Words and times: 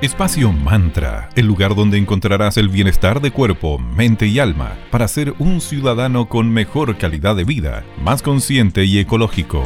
Espacio 0.00 0.52
Mantra, 0.52 1.28
el 1.34 1.46
lugar 1.46 1.74
donde 1.74 1.98
encontrarás 1.98 2.56
el 2.56 2.68
bienestar 2.68 3.20
de 3.20 3.32
cuerpo, 3.32 3.78
mente 3.78 4.26
y 4.26 4.38
alma 4.38 4.78
para 4.92 5.08
ser 5.08 5.34
un 5.40 5.60
ciudadano 5.60 6.28
con 6.28 6.52
mejor 6.52 6.96
calidad 6.98 7.34
de 7.34 7.42
vida, 7.42 7.82
más 8.00 8.22
consciente 8.22 8.84
y 8.84 9.00
ecológico. 9.00 9.60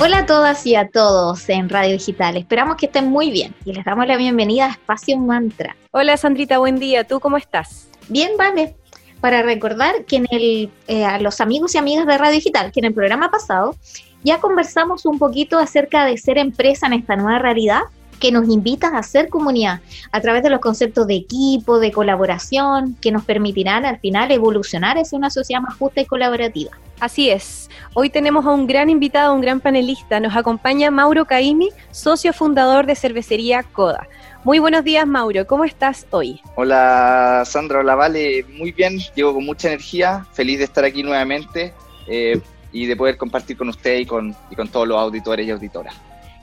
Hola 0.00 0.18
a 0.18 0.26
todas 0.26 0.66
y 0.66 0.74
a 0.74 0.88
todos 0.88 1.48
en 1.48 1.68
Radio 1.68 1.92
Digital. 1.92 2.36
Esperamos 2.36 2.74
que 2.74 2.86
estén 2.86 3.08
muy 3.08 3.30
bien 3.30 3.54
y 3.64 3.74
les 3.74 3.84
damos 3.84 4.08
la 4.08 4.16
bienvenida 4.16 4.66
a 4.66 4.70
Espacio 4.70 5.16
Mantra. 5.18 5.76
Hola 5.92 6.16
Sandrita, 6.16 6.58
buen 6.58 6.80
día. 6.80 7.04
¿Tú 7.04 7.20
cómo 7.20 7.36
estás? 7.36 7.88
Bien, 8.08 8.32
vale. 8.36 8.74
Para 9.20 9.42
recordar 9.42 10.04
que 10.04 10.16
en 10.16 10.26
el, 10.32 10.68
eh, 10.88 11.04
a 11.04 11.20
los 11.20 11.40
amigos 11.40 11.76
y 11.76 11.78
amigas 11.78 12.08
de 12.08 12.18
Radio 12.18 12.34
Digital, 12.34 12.72
que 12.72 12.80
en 12.80 12.86
el 12.86 12.94
programa 12.94 13.30
pasado 13.30 13.76
ya 14.24 14.40
conversamos 14.40 15.06
un 15.06 15.20
poquito 15.20 15.60
acerca 15.60 16.04
de 16.04 16.18
ser 16.18 16.38
empresa 16.38 16.88
en 16.88 16.94
esta 16.94 17.14
nueva 17.14 17.38
realidad 17.38 17.82
que 18.18 18.32
nos 18.32 18.48
invitan 18.48 18.94
a 18.94 18.98
hacer 18.98 19.28
comunidad 19.28 19.80
a 20.12 20.20
través 20.20 20.42
de 20.42 20.50
los 20.50 20.60
conceptos 20.60 21.06
de 21.06 21.16
equipo, 21.16 21.78
de 21.78 21.92
colaboración, 21.92 22.96
que 23.00 23.12
nos 23.12 23.24
permitirán 23.24 23.84
al 23.84 23.98
final 23.98 24.30
evolucionar 24.30 24.98
hacia 24.98 25.18
una 25.18 25.30
sociedad 25.30 25.60
más 25.60 25.76
justa 25.76 26.00
y 26.00 26.06
colaborativa. 26.06 26.72
Así 27.00 27.30
es. 27.30 27.70
Hoy 27.94 28.10
tenemos 28.10 28.44
a 28.44 28.50
un 28.50 28.66
gran 28.66 28.90
invitado, 28.90 29.32
un 29.32 29.40
gran 29.40 29.60
panelista. 29.60 30.18
Nos 30.18 30.36
acompaña 30.36 30.90
Mauro 30.90 31.24
Caimi, 31.26 31.70
socio 31.92 32.32
fundador 32.32 32.86
de 32.86 32.96
cervecería 32.96 33.62
Coda. 33.62 34.08
Muy 34.44 34.58
buenos 34.58 34.82
días, 34.82 35.06
Mauro. 35.06 35.46
¿Cómo 35.46 35.64
estás 35.64 36.06
hoy? 36.10 36.40
Hola, 36.56 37.42
Sandra. 37.44 37.80
Hola, 37.80 37.94
Vale. 37.94 38.44
Muy 38.56 38.72
bien. 38.72 38.98
Llego 39.14 39.34
con 39.34 39.44
mucha 39.44 39.68
energía. 39.68 40.26
Feliz 40.32 40.58
de 40.58 40.64
estar 40.64 40.84
aquí 40.84 41.02
nuevamente 41.02 41.72
eh, 42.06 42.40
y 42.72 42.86
de 42.86 42.96
poder 42.96 43.16
compartir 43.16 43.56
con 43.56 43.68
usted 43.68 43.98
y 43.98 44.06
con, 44.06 44.34
y 44.50 44.56
con 44.56 44.68
todos 44.68 44.88
los 44.88 44.98
auditores 44.98 45.46
y 45.46 45.50
auditoras. 45.50 45.94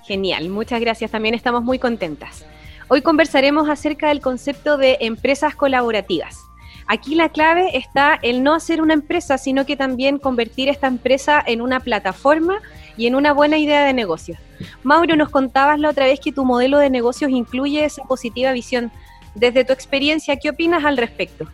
Genial, 0.05 0.49
muchas 0.49 0.79
gracias. 0.79 1.11
También 1.11 1.33
estamos 1.33 1.63
muy 1.63 1.79
contentas. 1.79 2.45
Hoy 2.87 3.01
conversaremos 3.01 3.69
acerca 3.69 4.09
del 4.09 4.21
concepto 4.21 4.77
de 4.77 4.97
empresas 5.01 5.55
colaborativas. 5.55 6.45
Aquí 6.87 7.15
la 7.15 7.29
clave 7.29 7.75
está 7.75 8.19
el 8.21 8.43
no 8.43 8.53
hacer 8.53 8.79
una 8.79 8.93
empresa, 8.93 9.39
sino 9.39 9.65
que 9.65 9.75
también 9.75 10.19
convertir 10.19 10.69
esta 10.69 10.85
empresa 10.85 11.43
en 11.45 11.61
una 11.61 11.79
plataforma 11.79 12.59
y 12.95 13.07
en 13.07 13.15
una 13.15 13.33
buena 13.33 13.57
idea 13.57 13.83
de 13.83 13.93
negocio. 13.93 14.37
Mauro, 14.83 15.15
nos 15.15 15.29
contabas 15.29 15.79
la 15.79 15.89
otra 15.89 16.05
vez 16.05 16.19
que 16.19 16.31
tu 16.31 16.45
modelo 16.45 16.77
de 16.77 16.91
negocios 16.91 17.31
incluye 17.31 17.83
esa 17.83 18.03
positiva 18.03 18.51
visión. 18.51 18.91
Desde 19.33 19.65
tu 19.65 19.73
experiencia, 19.73 20.37
¿qué 20.37 20.51
opinas 20.51 20.85
al 20.85 20.97
respecto? 20.97 21.47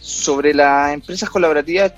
Sobre 0.00 0.52
las 0.52 0.92
empresas 0.92 1.30
colaborativas, 1.30 1.92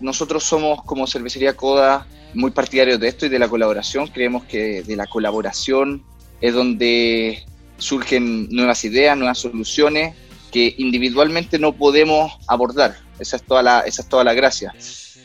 nosotros 0.00 0.42
somos 0.42 0.82
como 0.84 1.06
Cervecería 1.06 1.54
Coda 1.54 2.06
muy 2.34 2.50
partidarios 2.50 2.98
de 3.00 3.08
esto 3.08 3.26
y 3.26 3.28
de 3.28 3.38
la 3.38 3.48
colaboración. 3.48 4.08
Creemos 4.08 4.44
que 4.44 4.82
de 4.82 4.96
la 4.96 5.06
colaboración 5.06 6.02
es 6.40 6.54
donde 6.54 7.44
surgen 7.78 8.48
nuevas 8.50 8.84
ideas, 8.84 9.16
nuevas 9.16 9.38
soluciones 9.38 10.14
que 10.50 10.74
individualmente 10.78 11.58
no 11.58 11.72
podemos 11.72 12.32
abordar. 12.46 12.96
Esa 13.18 13.36
es 13.36 13.42
toda 13.42 13.62
la, 13.62 13.80
esa 13.80 14.02
es 14.02 14.08
toda 14.08 14.24
la 14.24 14.34
gracia. 14.34 14.74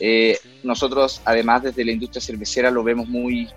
Eh, 0.00 0.38
nosotros, 0.62 1.20
además, 1.24 1.62
desde 1.62 1.84
la 1.84 1.92
industria 1.92 2.20
cervecera 2.20 2.70
lo 2.70 2.82
vemos 2.82 3.08
muy 3.08 3.48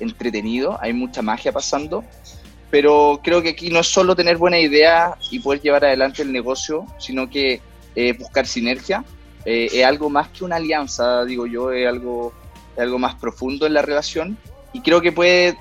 entretenido, 0.00 0.78
hay 0.80 0.92
mucha 0.92 1.22
magia 1.22 1.52
pasando, 1.52 2.04
pero 2.70 3.20
creo 3.22 3.42
que 3.42 3.50
aquí 3.50 3.70
no 3.70 3.80
es 3.80 3.88
solo 3.88 4.14
tener 4.14 4.36
buena 4.36 4.58
idea 4.58 5.16
y 5.30 5.40
poder 5.40 5.60
llevar 5.60 5.84
adelante 5.84 6.22
el 6.22 6.32
negocio, 6.32 6.86
sino 6.98 7.28
que 7.28 7.60
eh, 7.94 8.12
buscar 8.12 8.46
sinergia. 8.46 9.04
Eh, 9.44 9.68
es 9.72 9.84
algo 9.84 10.10
más 10.10 10.28
que 10.28 10.44
una 10.44 10.56
alianza, 10.56 11.24
digo 11.24 11.46
yo, 11.46 11.72
es 11.72 11.86
algo 11.86 12.32
algo 12.80 12.98
más 12.98 13.14
profundo 13.16 13.66
en 13.66 13.74
la 13.74 13.82
relación 13.82 14.38
y 14.72 14.80
creo 14.80 15.00
que 15.00 15.12
puede, 15.12 15.56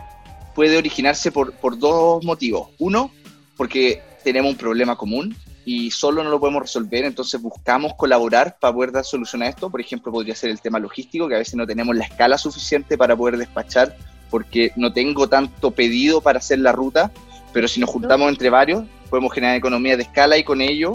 puede 0.55 0.77
originarse 0.77 1.31
por, 1.31 1.53
por 1.53 1.77
dos 1.77 2.23
motivos. 2.23 2.69
Uno, 2.79 3.11
porque 3.55 4.01
tenemos 4.23 4.51
un 4.51 4.57
problema 4.57 4.95
común 4.95 5.35
y 5.65 5.91
solo 5.91 6.23
no 6.23 6.29
lo 6.29 6.39
podemos 6.39 6.61
resolver, 6.61 7.03
entonces 7.03 7.41
buscamos 7.41 7.93
colaborar 7.95 8.57
para 8.59 8.73
poder 8.73 8.91
dar 8.91 9.03
solución 9.03 9.41
a 9.41 9.47
esto. 9.47 9.69
Por 9.69 9.81
ejemplo, 9.81 10.11
podría 10.11 10.35
ser 10.35 10.49
el 10.49 10.61
tema 10.61 10.79
logístico, 10.79 11.27
que 11.27 11.35
a 11.35 11.39
veces 11.39 11.55
no 11.55 11.67
tenemos 11.67 11.95
la 11.95 12.05
escala 12.05 12.37
suficiente 12.37 12.97
para 12.97 13.15
poder 13.15 13.37
despachar 13.37 13.95
porque 14.29 14.71
no 14.75 14.91
tengo 14.91 15.27
tanto 15.27 15.71
pedido 15.71 16.21
para 16.21 16.39
hacer 16.39 16.59
la 16.59 16.71
ruta, 16.71 17.11
pero 17.53 17.67
si 17.67 17.79
nos 17.79 17.89
juntamos 17.89 18.29
entre 18.29 18.49
varios, 18.49 18.83
podemos 19.09 19.33
generar 19.33 19.55
economía 19.55 19.95
de 19.95 20.03
escala 20.03 20.37
y 20.37 20.43
con 20.43 20.61
ello 20.61 20.93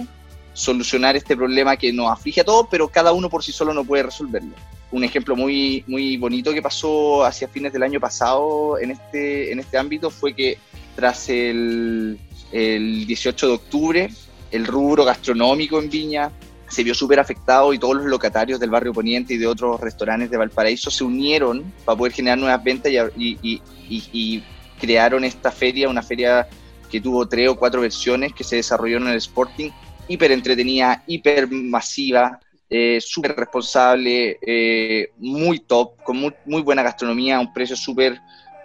solucionar 0.52 1.16
este 1.16 1.34
problema 1.36 1.76
que 1.76 1.92
nos 1.92 2.10
aflige 2.10 2.42
a 2.42 2.44
todos, 2.44 2.66
pero 2.70 2.88
cada 2.88 3.12
uno 3.12 3.30
por 3.30 3.42
sí 3.42 3.52
solo 3.52 3.72
no 3.72 3.84
puede 3.84 4.02
resolverlo 4.02 4.54
un 4.92 5.04
ejemplo 5.04 5.34
muy, 5.34 5.84
muy 5.86 6.16
bonito 6.16 6.52
que 6.52 6.62
pasó 6.62 7.24
hacia 7.24 7.48
fines 7.48 7.72
del 7.72 7.82
año 7.82 7.98
pasado 7.98 8.78
en 8.78 8.92
este, 8.92 9.50
en 9.50 9.58
este 9.58 9.78
ámbito 9.78 10.10
fue 10.10 10.34
que 10.34 10.58
tras 10.94 11.28
el, 11.30 12.18
el 12.52 13.06
18 13.06 13.46
de 13.46 13.52
octubre, 13.52 14.10
el 14.50 14.66
rubro 14.66 15.04
gastronómico 15.04 15.80
en 15.80 15.88
Viña 15.88 16.30
se 16.68 16.82
vio 16.82 16.94
súper 16.94 17.20
afectado 17.20 17.72
y 17.74 17.78
todos 17.78 17.96
los 17.96 18.06
locatarios 18.06 18.58
del 18.58 18.70
barrio 18.70 18.94
Poniente 18.94 19.34
y 19.34 19.38
de 19.38 19.46
otros 19.46 19.78
restaurantes 19.80 20.30
de 20.30 20.38
Valparaíso 20.38 20.90
se 20.90 21.04
unieron 21.04 21.70
para 21.84 21.98
poder 21.98 22.12
generar 22.14 22.38
nuevas 22.38 22.64
ventas 22.64 22.90
y, 23.16 23.60
y, 23.88 24.42
crearon 24.80 25.22
esta 25.22 25.52
feria, 25.52 25.88
una 25.88 26.02
feria 26.02 26.48
que 26.90 27.00
tuvo 27.00 27.28
tres 27.28 27.48
o 27.48 27.56
cuatro 27.56 27.82
versiones 27.82 28.32
que 28.32 28.42
se 28.42 28.56
desarrolló 28.56 28.96
en 28.96 29.06
el 29.08 29.16
Sporting, 29.16 29.70
hiper 30.08 30.32
entretenida, 30.32 31.04
hiper 31.06 31.48
masiva, 31.48 32.40
eh, 32.74 33.02
súper 33.02 33.36
responsable, 33.36 34.38
eh, 34.40 35.10
muy 35.18 35.60
top, 35.60 36.02
con 36.02 36.16
muy, 36.46 36.62
buena 36.62 36.82
gastronomía, 36.82 37.36
a 37.36 37.40
un 37.40 37.52
precio 37.52 37.76
súper 37.76 38.18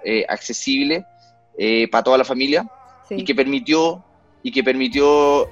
eh, 0.06 0.25
accesible 0.29 1.06
eh, 1.57 1.90
para 1.90 2.06
toda 2.06 2.17
la 2.17 2.23
familia 2.23 2.66
y 3.09 3.25
que 3.25 3.35
permitió, 3.35 4.01
y 4.44 4.51
que 4.53 4.63
permitió 4.63 5.50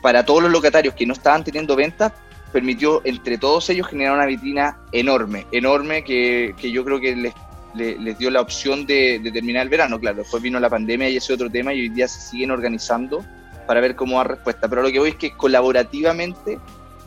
para 0.00 0.24
todos 0.24 0.42
los 0.42 0.50
locatarios 0.50 0.94
que 0.94 1.04
no 1.04 1.12
estaban 1.12 1.44
teniendo 1.44 1.76
ventas, 1.76 2.12
permitió 2.54 3.02
entre 3.04 3.36
todos 3.36 3.68
ellos 3.68 3.86
generar 3.86 4.14
una 4.14 4.24
vitrina 4.24 4.78
enorme, 4.90 5.46
enorme 5.52 6.04
que, 6.04 6.54
que 6.58 6.70
yo 6.70 6.82
creo 6.86 7.00
que 7.00 7.14
les, 7.14 7.34
les, 7.74 8.18
dio 8.18 8.30
la 8.30 8.40
opción 8.40 8.86
de, 8.86 9.18
de, 9.18 9.30
terminar 9.30 9.64
el 9.64 9.68
verano. 9.68 10.00
Claro, 10.00 10.18
después 10.18 10.42
vino 10.42 10.58
la 10.58 10.70
pandemia 10.70 11.10
y 11.10 11.18
ese 11.18 11.34
otro 11.34 11.50
tema 11.50 11.74
y 11.74 11.82
hoy 11.82 11.88
día 11.90 12.08
se 12.08 12.20
siguen 12.20 12.50
organizando 12.50 13.22
para 13.66 13.80
ver 13.80 13.94
cómo 13.94 14.16
da 14.16 14.24
respuesta. 14.24 14.68
Pero 14.68 14.82
lo 14.82 14.90
que 14.90 14.98
voy 14.98 15.10
es 15.10 15.16
que 15.16 15.32
colaborativamente 15.32 16.58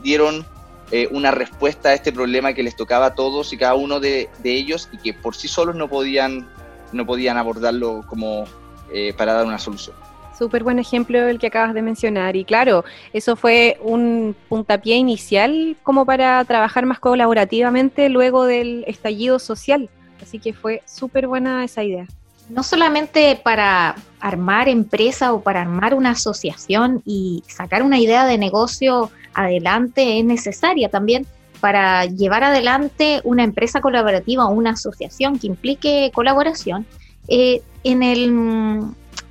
dieron 0.06 0.46
eh, 0.92 1.08
una 1.10 1.32
respuesta 1.32 1.88
a 1.88 1.94
este 1.94 2.12
problema 2.12 2.52
que 2.52 2.62
les 2.62 2.76
tocaba 2.76 3.06
a 3.06 3.14
todos 3.16 3.52
y 3.52 3.56
cada 3.56 3.74
uno 3.74 3.98
de, 3.98 4.28
ellos 4.44 4.88
y 4.92 4.98
que 4.98 5.12
por 5.12 5.34
sí 5.34 5.48
solos 5.48 5.74
no 5.74 5.88
podían, 5.88 6.48
no 6.92 7.04
podían 7.04 7.36
abordarlo 7.36 8.04
como 8.06 8.44
eh, 8.92 9.12
para 9.18 9.32
dar 9.32 9.44
una 9.44 9.58
solución. 9.58 9.96
Súper 10.38 10.62
buen 10.62 10.78
ejemplo 10.78 11.26
el 11.26 11.40
que 11.40 11.48
acabas 11.48 11.74
de 11.74 11.82
mencionar. 11.82 12.36
Y 12.36 12.44
claro, 12.44 12.84
eso 13.12 13.34
fue 13.34 13.78
un 13.82 14.36
puntapié 14.48 14.94
inicial 14.94 15.76
como 15.82 16.06
para 16.06 16.44
trabajar 16.44 16.86
más 16.86 17.00
colaborativamente 17.00 18.08
luego 18.08 18.44
del 18.44 18.84
estallido 18.86 19.40
social. 19.40 19.90
Así 20.22 20.38
que 20.38 20.52
fue 20.52 20.82
súper 20.84 21.26
buena 21.26 21.64
esa 21.64 21.82
idea. 21.82 22.06
No 22.48 22.62
solamente 22.62 23.40
para 23.42 23.96
armar 24.20 24.68
empresa 24.68 25.32
o 25.32 25.40
para 25.40 25.62
armar 25.62 25.94
una 25.94 26.10
asociación 26.10 27.02
y 27.04 27.42
sacar 27.48 27.82
una 27.82 27.98
idea 27.98 28.24
de 28.24 28.38
negocio 28.38 29.10
adelante 29.34 30.18
es 30.18 30.24
necesaria 30.24 30.88
también 30.88 31.26
para 31.60 32.04
llevar 32.04 32.44
adelante 32.44 33.20
una 33.24 33.42
empresa 33.42 33.80
colaborativa 33.80 34.46
o 34.46 34.52
una 34.52 34.70
asociación 34.70 35.38
que 35.38 35.48
implique 35.48 36.12
colaboración. 36.14 36.86
Eh, 37.28 37.62
en, 37.82 38.02
el, 38.02 38.26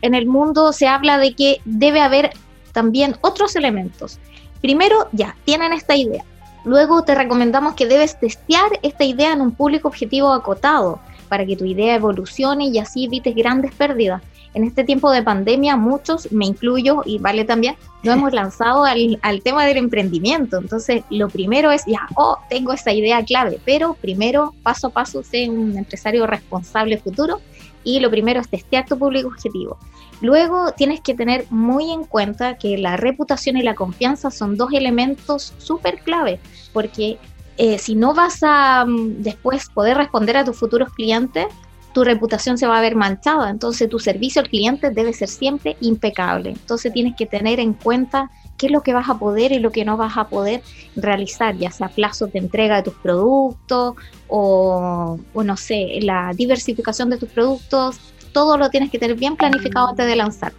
en 0.01 0.13
el 0.13 0.25
mundo 0.27 0.73
se 0.73 0.87
habla 0.87 1.17
de 1.17 1.33
que 1.33 1.61
debe 1.63 2.01
haber 2.01 2.31
también 2.73 3.15
otros 3.21 3.55
elementos. 3.55 4.19
Primero, 4.61 5.07
ya, 5.13 5.35
tienen 5.45 5.71
esta 5.71 5.95
idea. 5.95 6.25
Luego 6.65 7.03
te 7.03 7.15
recomendamos 7.15 7.75
que 7.75 7.85
debes 7.85 8.19
testear 8.19 8.79
esta 8.81 9.03
idea 9.03 9.31
en 9.31 9.41
un 9.41 9.51
público 9.51 9.87
objetivo 9.87 10.33
acotado 10.33 10.99
para 11.25 11.45
que 11.45 11.55
tu 11.55 11.65
idea 11.65 11.95
evolucione 11.95 12.67
y 12.67 12.79
así 12.79 13.05
evites 13.05 13.35
grandes 13.35 13.73
pérdidas 13.73 14.21
en 14.55 14.63
este 14.63 14.85
tiempo 14.85 15.11
de 15.11 15.21
pandemia 15.21 15.75
muchos, 15.75 16.31
me 16.31 16.45
incluyo 16.45 17.03
y 17.05 17.19
vale 17.19 17.43
también, 17.43 17.75
nos 18.03 18.15
hemos 18.15 18.33
lanzado 18.33 18.85
al, 18.85 19.41
tema 19.43 19.65
del 19.65 19.77
emprendimiento. 19.77 20.57
Entonces, 20.57 21.03
lo 21.09 21.27
primero 21.27 21.71
es, 21.71 21.83
ya, 21.85 22.07
oh, 22.15 22.37
tengo 22.49 22.71
esa 22.71 22.93
idea 22.93 23.23
clave, 23.23 23.59
pero 23.65 23.95
primero, 23.95 24.55
paso 24.63 24.87
a 24.87 24.89
paso, 24.91 25.21
sé 25.23 25.49
un 25.49 25.77
empresario 25.77 26.25
responsable 26.25 26.97
futuro 26.97 27.41
y 27.83 27.99
lo 27.99 28.09
primero 28.09 28.39
es 28.39 28.49
testear 28.49 28.85
tu 28.85 28.97
público 28.97 29.27
objetivo. 29.27 29.77
Luego 30.21 30.71
tienes 30.71 31.01
que 31.01 31.13
tener 31.13 31.45
muy 31.49 31.91
en 31.91 32.05
cuenta 32.05 32.57
que 32.57 32.77
la 32.77 32.95
reputación 32.95 33.57
y 33.57 33.61
la 33.61 33.75
confianza 33.75 34.31
son 34.31 34.55
dos 34.55 34.71
elementos 34.71 35.53
súper 35.57 35.99
clave, 35.99 36.39
porque 36.71 37.17
eh, 37.57 37.77
si 37.77 37.95
no 37.95 38.13
vas 38.13 38.39
a 38.43 38.85
mm, 38.85 39.21
después 39.21 39.69
poder 39.69 39.97
responder 39.97 40.37
a 40.37 40.45
tus 40.45 40.57
futuros 40.57 40.89
clientes, 40.93 41.47
tu 41.93 42.03
reputación 42.03 42.57
se 42.57 42.67
va 42.67 42.77
a 42.77 42.81
ver 42.81 42.95
manchada. 42.95 43.49
Entonces 43.49 43.89
tu 43.89 43.99
servicio 43.99 44.41
al 44.41 44.49
cliente 44.49 44.89
debe 44.89 45.13
ser 45.13 45.29
siempre 45.29 45.77
impecable. 45.79 46.49
Entonces 46.49 46.91
tienes 46.91 47.15
que 47.15 47.25
tener 47.25 47.59
en 47.61 47.73
cuenta 47.73 48.29
qué 48.57 48.65
es 48.67 48.71
lo 48.71 48.81
que 48.81 48.93
vas 48.93 49.09
a 49.09 49.17
poder 49.17 49.53
y 49.53 49.59
lo 49.59 49.71
que 49.71 49.85
no 49.85 49.95
vas 49.95 50.17
a 50.17 50.27
poder 50.27 50.61
realizar, 50.95 51.55
ya 51.55 51.71
sea 51.71 51.87
plazos 51.87 52.33
de 52.33 52.39
entrega 52.39 52.77
de 52.77 52.83
tus 52.83 52.95
productos 52.95 53.95
o, 54.27 55.17
no 55.33 55.57
sé, 55.57 55.99
la 56.01 56.31
diversificación 56.35 57.09
de 57.09 57.17
tus 57.17 57.29
productos, 57.29 57.97
todo 58.33 58.57
lo 58.57 58.69
tienes 58.69 58.91
que 58.91 58.99
tener 58.99 59.15
bien 59.15 59.37
planificado 59.37 59.89
antes 59.89 60.05
de 60.05 60.15
lanzar. 60.17 60.53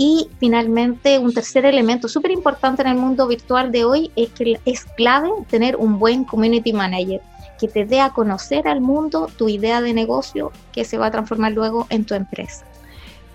Y 0.00 0.30
finalmente, 0.38 1.18
un 1.18 1.34
tercer 1.34 1.66
elemento 1.66 2.06
súper 2.06 2.30
importante 2.30 2.82
en 2.82 2.88
el 2.88 2.94
mundo 2.94 3.26
virtual 3.26 3.72
de 3.72 3.84
hoy 3.84 4.12
es 4.14 4.28
que 4.30 4.60
es 4.64 4.84
clave 4.84 5.28
tener 5.50 5.74
un 5.74 5.98
buen 5.98 6.22
community 6.22 6.72
manager 6.72 7.20
que 7.58 7.66
te 7.66 7.84
dé 7.84 8.00
a 8.00 8.10
conocer 8.10 8.68
al 8.68 8.80
mundo 8.80 9.28
tu 9.36 9.48
idea 9.48 9.80
de 9.80 9.92
negocio 9.92 10.52
que 10.70 10.84
se 10.84 10.98
va 10.98 11.06
a 11.06 11.10
transformar 11.10 11.50
luego 11.50 11.88
en 11.90 12.04
tu 12.04 12.14
empresa. 12.14 12.64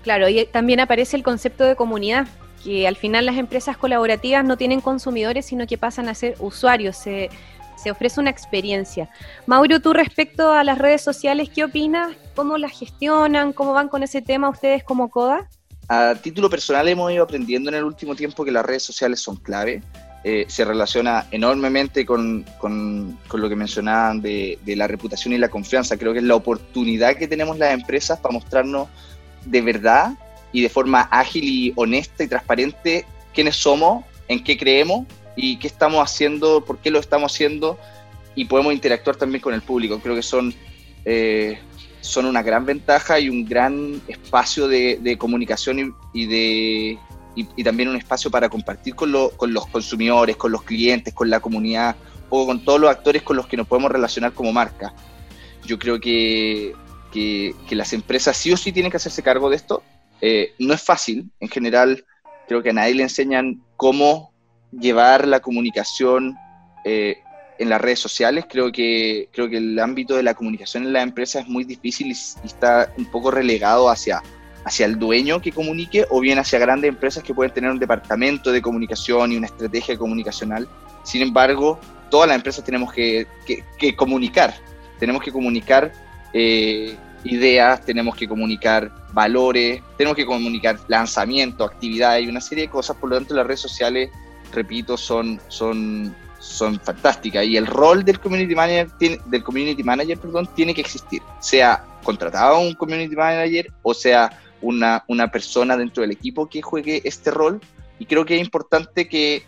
Claro, 0.02 0.26
y 0.26 0.46
también 0.46 0.80
aparece 0.80 1.18
el 1.18 1.22
concepto 1.22 1.64
de 1.64 1.76
comunidad, 1.76 2.26
que 2.64 2.88
al 2.88 2.96
final 2.96 3.26
las 3.26 3.36
empresas 3.36 3.76
colaborativas 3.76 4.42
no 4.42 4.56
tienen 4.56 4.80
consumidores, 4.80 5.44
sino 5.44 5.66
que 5.66 5.76
pasan 5.76 6.08
a 6.08 6.14
ser 6.14 6.34
usuarios, 6.38 6.96
se, 6.96 7.28
se 7.76 7.90
ofrece 7.90 8.20
una 8.20 8.30
experiencia. 8.30 9.10
Mauro, 9.44 9.80
tú 9.80 9.92
respecto 9.92 10.50
a 10.50 10.64
las 10.64 10.78
redes 10.78 11.02
sociales, 11.02 11.50
¿qué 11.54 11.62
opinas? 11.62 12.16
¿Cómo 12.34 12.56
las 12.56 12.72
gestionan? 12.72 13.52
¿Cómo 13.52 13.74
van 13.74 13.90
con 13.90 14.02
ese 14.02 14.22
tema 14.22 14.48
ustedes 14.48 14.82
como 14.82 15.10
CODA? 15.10 15.46
A 15.88 16.14
título 16.14 16.48
personal 16.48 16.88
hemos 16.88 17.12
ido 17.12 17.24
aprendiendo 17.24 17.70
en 17.70 17.76
el 17.76 17.84
último 17.84 18.14
tiempo 18.14 18.44
que 18.44 18.50
las 18.50 18.64
redes 18.64 18.82
sociales 18.82 19.20
son 19.20 19.36
clave. 19.36 19.82
Eh, 20.24 20.46
se 20.48 20.64
relaciona 20.64 21.26
enormemente 21.30 22.06
con, 22.06 22.46
con, 22.58 23.18
con 23.28 23.42
lo 23.42 23.48
que 23.50 23.56
mencionaban 23.56 24.22
de, 24.22 24.58
de, 24.64 24.76
la 24.76 24.86
reputación 24.86 25.34
y 25.34 25.38
la 25.38 25.50
confianza. 25.50 25.98
Creo 25.98 26.14
que 26.14 26.20
es 26.20 26.24
la 26.24 26.34
oportunidad 26.34 27.16
que 27.16 27.28
tenemos 27.28 27.58
las 27.58 27.74
empresas 27.74 28.18
para 28.20 28.32
mostrarnos 28.32 28.88
de 29.44 29.60
verdad 29.60 30.12
y 30.50 30.62
de 30.62 30.70
forma 30.70 31.02
ágil 31.10 31.44
y 31.44 31.72
honesta 31.76 32.24
y 32.24 32.28
transparente 32.28 33.04
quiénes 33.34 33.56
somos, 33.56 34.04
en 34.28 34.42
qué 34.42 34.56
creemos 34.56 35.06
y 35.36 35.58
qué 35.58 35.66
estamos 35.66 36.00
haciendo, 36.02 36.64
por 36.64 36.78
qué 36.78 36.90
lo 36.90 37.00
estamos 37.00 37.32
haciendo 37.32 37.78
y 38.34 38.46
podemos 38.46 38.72
interactuar 38.72 39.16
también 39.16 39.42
con 39.42 39.52
el 39.52 39.60
público. 39.60 40.00
Creo 40.00 40.14
que 40.14 40.22
son 40.22 40.54
eh, 41.04 41.58
son 42.04 42.26
una 42.26 42.42
gran 42.42 42.66
ventaja 42.66 43.18
y 43.18 43.30
un 43.30 43.46
gran 43.46 44.00
espacio 44.08 44.68
de, 44.68 45.16
comunicación 45.18 45.96
y, 46.12 46.26
de, 46.26 46.98
y, 47.34 47.64
también 47.64 47.88
un 47.88 47.96
espacio 47.96 48.30
para 48.30 48.50
compartir 48.50 48.94
con, 48.94 49.12
con, 49.36 49.54
los 49.54 49.66
consumidores, 49.68 50.36
con 50.36 50.52
los 50.52 50.62
clientes, 50.62 51.14
con 51.14 51.30
la 51.30 51.40
comunidad, 51.40 51.96
o 52.28 52.46
con 52.46 52.62
todos 52.62 52.78
los 52.78 52.90
actores 52.90 53.22
con 53.22 53.36
los 53.36 53.46
que 53.46 53.56
nos 53.56 53.66
podemos 53.66 53.90
relacionar 53.90 54.32
como 54.32 54.52
marca. 54.52 54.92
Yo 55.64 55.78
creo 55.78 55.98
que, 55.98 56.74
que, 57.10 57.54
las 57.70 57.94
empresas 57.94 58.36
sí 58.36 58.52
o 58.52 58.56
sí 58.56 58.70
tienen 58.70 58.90
que 58.90 58.98
hacerse 58.98 59.22
cargo 59.22 59.48
de 59.48 59.56
esto. 59.56 59.82
Eh, 60.20 60.52
no 60.58 60.74
es 60.74 60.82
fácil, 60.82 61.30
en 61.40 61.48
general 61.48 62.04
creo 62.46 62.62
que 62.62 62.70
a 62.70 62.74
nadie 62.74 62.94
le 62.94 63.02
enseñan 63.02 63.62
cómo 63.76 64.32
llevar 64.72 65.26
la 65.26 65.40
comunicación 65.40 66.36
eh, 66.84 67.18
en 67.58 67.68
las 67.68 67.80
redes 67.80 68.00
sociales. 68.00 68.46
Creo 68.48 68.72
que, 68.72 69.28
creo 69.32 69.48
que 69.48 69.58
el 69.58 69.78
ámbito 69.78 70.16
de 70.16 70.22
la 70.22 70.34
comunicación 70.34 70.84
en 70.84 70.92
la 70.92 71.02
empresa 71.02 71.40
es 71.40 71.48
muy 71.48 71.64
difícil 71.64 72.08
y, 72.08 72.12
está 72.46 72.92
un 72.96 73.06
poco 73.06 73.30
relegado 73.30 73.88
hacia, 73.88 74.22
hacia 74.64 74.86
el 74.86 74.98
dueño 74.98 75.40
que 75.40 75.52
comunique 75.52 76.06
o 76.10 76.20
bien 76.20 76.38
hacia 76.38 76.58
grandes 76.58 76.88
empresas 76.88 77.22
que 77.22 77.34
pueden 77.34 77.52
tener 77.52 77.70
un 77.70 77.78
departamento 77.78 78.52
de 78.52 78.62
comunicación 78.62 79.32
y 79.32 79.36
una 79.36 79.46
estrategia 79.46 79.96
comunicacional. 79.96 80.68
Sin 81.02 81.22
embargo, 81.22 81.78
todas 82.10 82.28
las 82.28 82.36
empresas 82.36 82.64
tenemos 82.64 82.92
que, 82.92 83.26
que, 83.78 83.96
comunicar, 83.96 84.54
tenemos 84.98 85.22
que 85.22 85.32
comunicar 85.32 85.92
eh, 86.32 86.96
ideas, 87.24 87.84
tenemos 87.84 88.16
que 88.16 88.28
comunicar 88.28 88.90
valores, 89.12 89.82
tenemos 89.96 90.16
que 90.16 90.26
comunicar 90.26 90.78
lanzamiento, 90.88 91.64
actividades 91.64 92.24
y 92.24 92.28
una 92.28 92.40
serie 92.40 92.64
de 92.64 92.70
cosas. 92.70 92.96
Por 92.96 93.10
lo 93.10 93.16
tanto, 93.16 93.34
las 93.34 93.46
redes 93.46 93.60
sociales, 93.60 94.10
repito, 94.52 94.96
son, 94.96 95.40
son 95.48 96.14
son 96.44 96.78
fantásticas. 96.78 97.44
Y 97.44 97.56
el 97.56 97.66
rol 97.66 98.04
del 98.04 98.20
community 98.20 98.54
manager 98.54 98.90
tiene, 98.98 99.18
del 99.26 99.42
community 99.42 99.82
manager 99.82 100.18
perdón 100.18 100.48
tiene 100.54 100.74
que 100.74 100.82
existir. 100.82 101.22
Sea 101.40 101.84
contratado 102.02 102.60
un 102.60 102.74
community 102.74 103.16
manager 103.16 103.72
o 103.82 103.94
sea 103.94 104.30
una, 104.60 105.04
una 105.08 105.30
persona 105.30 105.76
dentro 105.76 106.02
del 106.02 106.12
equipo 106.12 106.46
que 106.46 106.62
juegue 106.62 107.00
este 107.04 107.30
rol. 107.30 107.60
Y 107.98 108.06
creo 108.06 108.24
que 108.24 108.34
es 108.34 108.40
importante 108.40 109.08
que, 109.08 109.42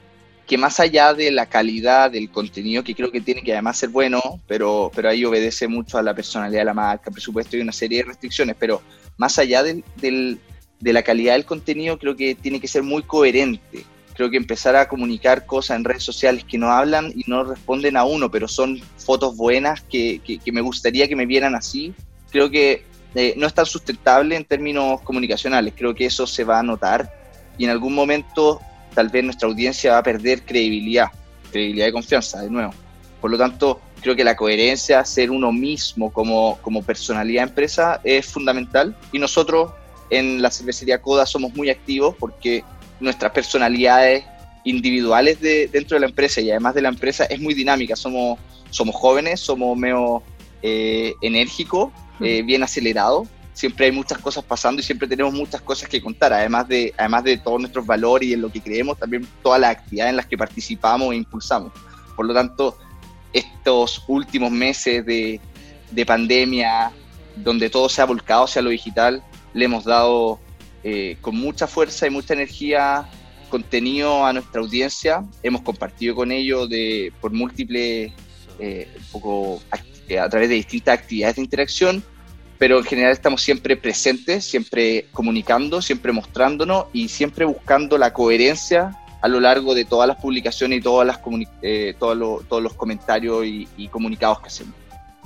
que 0.47 0.57
más 0.57 0.81
allá 0.81 1.13
de 1.13 1.31
la 1.31 1.47
calidad 1.47 2.11
del 2.11 2.31
contenido 2.31 2.83
que 2.83 2.95
creo 2.95 3.11
que 3.11 3.21
tiene 3.21 3.43
que 3.43 3.53
además 3.53 3.79
ser 3.79 3.89
bueno 3.89 4.21
pero 4.47 4.93
pero 4.95 5.09
ahí 5.09 5.25
obedece 5.25 5.67
mucho 5.67 5.99
a 5.99 6.03
la 6.03 6.15
personalidad 6.15 6.61
de 6.61 6.67
la 6.67 6.75
marca 6.75 7.11
presupuesto 7.11 7.57
y 7.57 7.61
una 7.61 7.73
serie 7.73 7.99
de 7.99 8.05
restricciones 8.05 8.55
pero 8.57 8.81
más 9.17 9.39
allá 9.41 9.65
del, 9.65 9.83
del, 9.97 10.39
de 10.79 10.93
la 10.93 11.03
calidad 11.03 11.33
del 11.33 11.45
contenido 11.45 11.99
creo 11.99 12.15
que 12.15 12.37
tiene 12.37 12.61
que 12.61 12.69
ser 12.69 12.85
muy 12.85 13.03
coherente 13.03 13.85
creo 14.17 14.31
que 14.31 14.39
empezar 14.39 14.75
a 14.77 14.89
comunicar 14.89 15.45
cosas 15.45 15.77
en 15.77 15.85
redes 15.85 16.03
sociales 16.03 16.45
que 16.45 16.57
no 16.57 16.71
hablan 16.71 17.13
y 17.15 17.23
no 17.27 17.45
responden 17.45 17.97
a 17.97 18.05
uno, 18.05 18.31
pero 18.31 18.49
son 18.49 18.81
fotos 18.97 19.37
buenas 19.37 19.83
que, 19.83 20.21
que, 20.21 20.53
me 20.53 20.63
gustaría 20.63 21.07
que 21.07 21.15
me 21.15 21.27
vieran 21.27 21.55
así, 21.55 21.95
creo 22.31 22.51
que 22.51 22.85
eh, 23.15 23.35
no 23.37 23.47
es 23.47 23.55
tan 23.55 23.67
sustentable 23.67 24.35
en 24.35 24.45
términos 24.45 25.01
comunicacionales. 25.03 25.75
Creo 25.77 25.95
que 25.95 26.07
eso 26.07 26.27
se 26.27 26.45
va 26.45 26.59
a 26.59 26.63
notar 26.63 27.11
y 27.59 27.65
en 27.65 27.71
algún 27.71 27.95
momento 27.95 28.61
tal 28.95 29.11
vez 29.11 29.23
nuestra 29.23 29.49
audiencia 29.49 29.93
va 29.93 29.99
a 29.99 30.03
perder 30.03 30.43
credibilidad, 30.43 31.09
credibilidad 31.51 31.89
y 31.89 31.93
confianza 31.93 32.41
de 32.41 32.51
nuevo. 32.51 32.73
Por 33.21 33.31
lo 33.31 33.39
tanto, 33.39 33.81
creo 34.01 34.17
que 34.17 34.25
la 34.25 34.37
coherencia, 34.37 35.05
ser 35.05 35.31
uno 35.31 35.53
mismo 35.53 36.11
como, 36.11 36.59
como 36.63 36.83
personalidad 36.83 37.45
empresa 37.45 38.01
es 38.03 38.27
fundamental 38.27 38.97
y 39.13 39.19
nosotros 39.19 39.73
en 40.09 40.41
la 40.41 40.51
cervecería 40.51 41.03
Coda 41.03 41.27
somos 41.27 41.55
muy 41.55 41.69
activos 41.69 42.15
porque 42.19 42.65
nuestras 43.01 43.33
personalidades 43.33 44.25
individuales 44.65 45.41
de, 45.41 45.69
dentro 45.69 45.97
de 45.97 46.01
la 46.01 46.07
empresa 46.07 46.41
y 46.41 46.51
además 46.51 46.75
de 46.75 46.83
la 46.83 46.89
empresa 46.89 47.25
es 47.25 47.41
muy 47.41 47.55
dinámica. 47.55 47.97
Somos, 47.97 48.39
somos 48.71 48.95
jóvenes, 48.95 49.41
somos 49.41 49.77
medio 49.77 50.23
eh, 50.63 51.15
enérgicos, 51.23 51.93
eh, 52.21 52.43
bien 52.43 52.63
acelerados. 52.63 53.29
Siempre 53.53 53.87
hay 53.87 53.93
muchas 53.93 54.19
cosas 54.19 54.45
pasando 54.45 54.81
y 54.81 54.85
siempre 54.85 55.09
tenemos 55.09 55.33
muchas 55.33 55.63
cosas 55.63 55.89
que 55.89 56.03
contar, 56.03 56.33
además 56.33 56.69
de, 56.69 56.93
además 56.99 57.25
de 57.25 57.39
todos 57.39 57.59
nuestros 57.59 57.87
valores 57.87 58.29
y 58.29 58.35
en 58.35 58.43
lo 58.43 58.53
que 58.53 58.61
creemos, 58.61 58.99
también 58.99 59.27
todas 59.43 59.61
las 59.61 59.71
actividades 59.71 60.11
en 60.11 60.17
las 60.17 60.27
que 60.27 60.37
participamos 60.37 61.13
e 61.13 61.17
impulsamos. 61.17 61.73
Por 62.15 62.27
lo 62.27 62.35
tanto, 62.35 62.77
estos 63.33 64.05
últimos 64.09 64.51
meses 64.51 65.07
de, 65.07 65.41
de 65.91 66.07
pandemia, 66.07 66.93
donde 67.37 67.71
todo 67.71 67.89
se 67.89 68.03
ha 68.03 68.05
volcado 68.05 68.45
hacia 68.45 68.63
lo 68.63 68.71
digital, 68.71 69.23
le 69.55 69.65
hemos 69.65 69.85
dado 69.85 70.39
eh, 70.89 71.17
con 71.21 71.35
mucha 71.35 71.67
fuerza 71.67 72.07
y 72.07 72.11
mucha 72.11 72.33
energía 72.33 73.09
contenido 73.49 74.25
a 74.25 74.33
nuestra 74.33 74.61
audiencia. 74.61 75.25
Hemos 75.43 75.63
compartido 75.63 76.15
con 76.15 76.31
ellos 76.31 76.71
de, 76.71 77.13
por 77.21 77.33
múltiples, 77.33 78.13
eh, 78.61 78.89
poco 79.11 79.61
eh, 80.09 80.21
a 80.21 80.29
través 80.29 80.49
de 80.49 80.55
distintas 80.55 81.01
actividades 81.01 81.35
de 81.35 81.43
interacción, 81.43 82.05
pero 82.57 82.79
en 82.79 82.85
general 82.85 83.11
estamos 83.11 83.43
siempre 83.43 83.77
presentes, 83.77 84.45
siempre 84.45 85.09
comunicando, 85.13 85.83
siempre 85.83 86.13
mostrándonos 86.13 86.85
y 86.93 87.09
siempre 87.09 87.45
buscando 87.47 87.99
la 87.99 88.13
coherencia 88.13 88.97
a 89.23 89.27
lo 89.27 89.41
largo 89.41 89.75
de 89.75 89.87
todas 89.87 90.07
las 90.07 90.19
publicaciones 90.19 90.79
y 90.79 90.83
todos, 90.83 91.17
todos 91.99 92.63
los 92.63 92.75
comentarios 92.75 93.45
y, 93.45 93.67
y 93.77 93.89
comunicados 93.89 94.39
que 94.39 94.47
hacemos. 94.47 94.75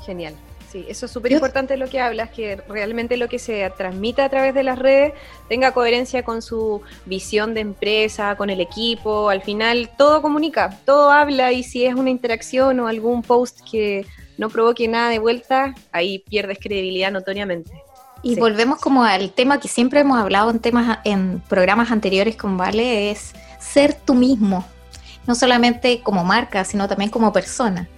Genial. 0.07 0.35
Sí, 0.71 0.87
eso 0.89 1.07
es 1.07 1.12
súper 1.12 1.33
importante 1.33 1.77
lo 1.77 1.89
que 1.89 2.00
hablas, 2.00 2.31
que 2.31 2.55
realmente 2.69 3.17
lo 3.17 3.29
que 3.29 3.41
se 3.41 3.69
transmite 3.77 4.23
a 4.23 4.29
través 4.29 4.55
de 4.55 4.62
las 4.62 4.79
redes 4.79 5.15
tenga 5.49 5.73
coherencia 5.73 6.23
con 6.23 6.43
su 6.43 6.81
visión 7.07 7.55
de 7.55 7.61
empresa, 7.61 8.37
con 8.37 8.50
el 8.50 8.61
equipo. 8.61 9.31
Al 9.31 9.43
final 9.43 9.91
todo 9.99 10.23
comunica, 10.23 10.79
todo 10.85 11.11
habla 11.11 11.50
y 11.50 11.65
si 11.65 11.87
es 11.87 11.97
una 11.97 12.11
interacción 12.11 12.79
o 12.79 12.87
algún 12.87 13.23
post 13.23 13.59
que 13.69 14.07
no 14.39 14.49
provoque 14.49 14.87
nada 14.87 15.11
de 15.11 15.19
vuelta, 15.19 15.75
ahí 15.91 16.21
pierdes 16.21 16.59
credibilidad 16.61 17.11
notoriamente. 17.11 17.73
Y 18.23 18.37
volvemos 18.37 18.79
como 18.79 19.03
al 19.03 19.33
tema 19.33 19.59
que 19.59 19.67
siempre 19.67 20.00
hemos 20.00 20.19
hablado 20.19 20.50
en 20.50 20.61
temas 20.61 21.00
en 21.05 21.43
programas 21.49 21.91
anteriores 21.91 22.37
con 22.37 22.57
Vale, 22.57 23.11
es 23.11 23.33
ser 23.59 23.95
tú 23.95 24.15
mismo, 24.15 24.65
no 25.27 25.35
solamente 25.35 26.00
como 26.00 26.23
marca, 26.23 26.65
sino 26.65 26.87
también 26.87 27.11
como 27.11 27.33
persona. 27.33 27.89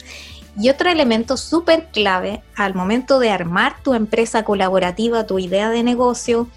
Y 0.59 0.68
otro 0.68 0.90
elemento 0.90 1.37
súper 1.37 1.88
clave 1.92 2.42
al 2.56 2.75
momento 2.75 3.18
de 3.18 3.30
armar 3.30 3.76
tu 3.82 3.94
empresa 3.94 4.44
colaborativa, 4.44 5.26
tu 5.26 5.38
idea 5.38 5.71
de 5.71 5.82
negocio, 5.82 6.49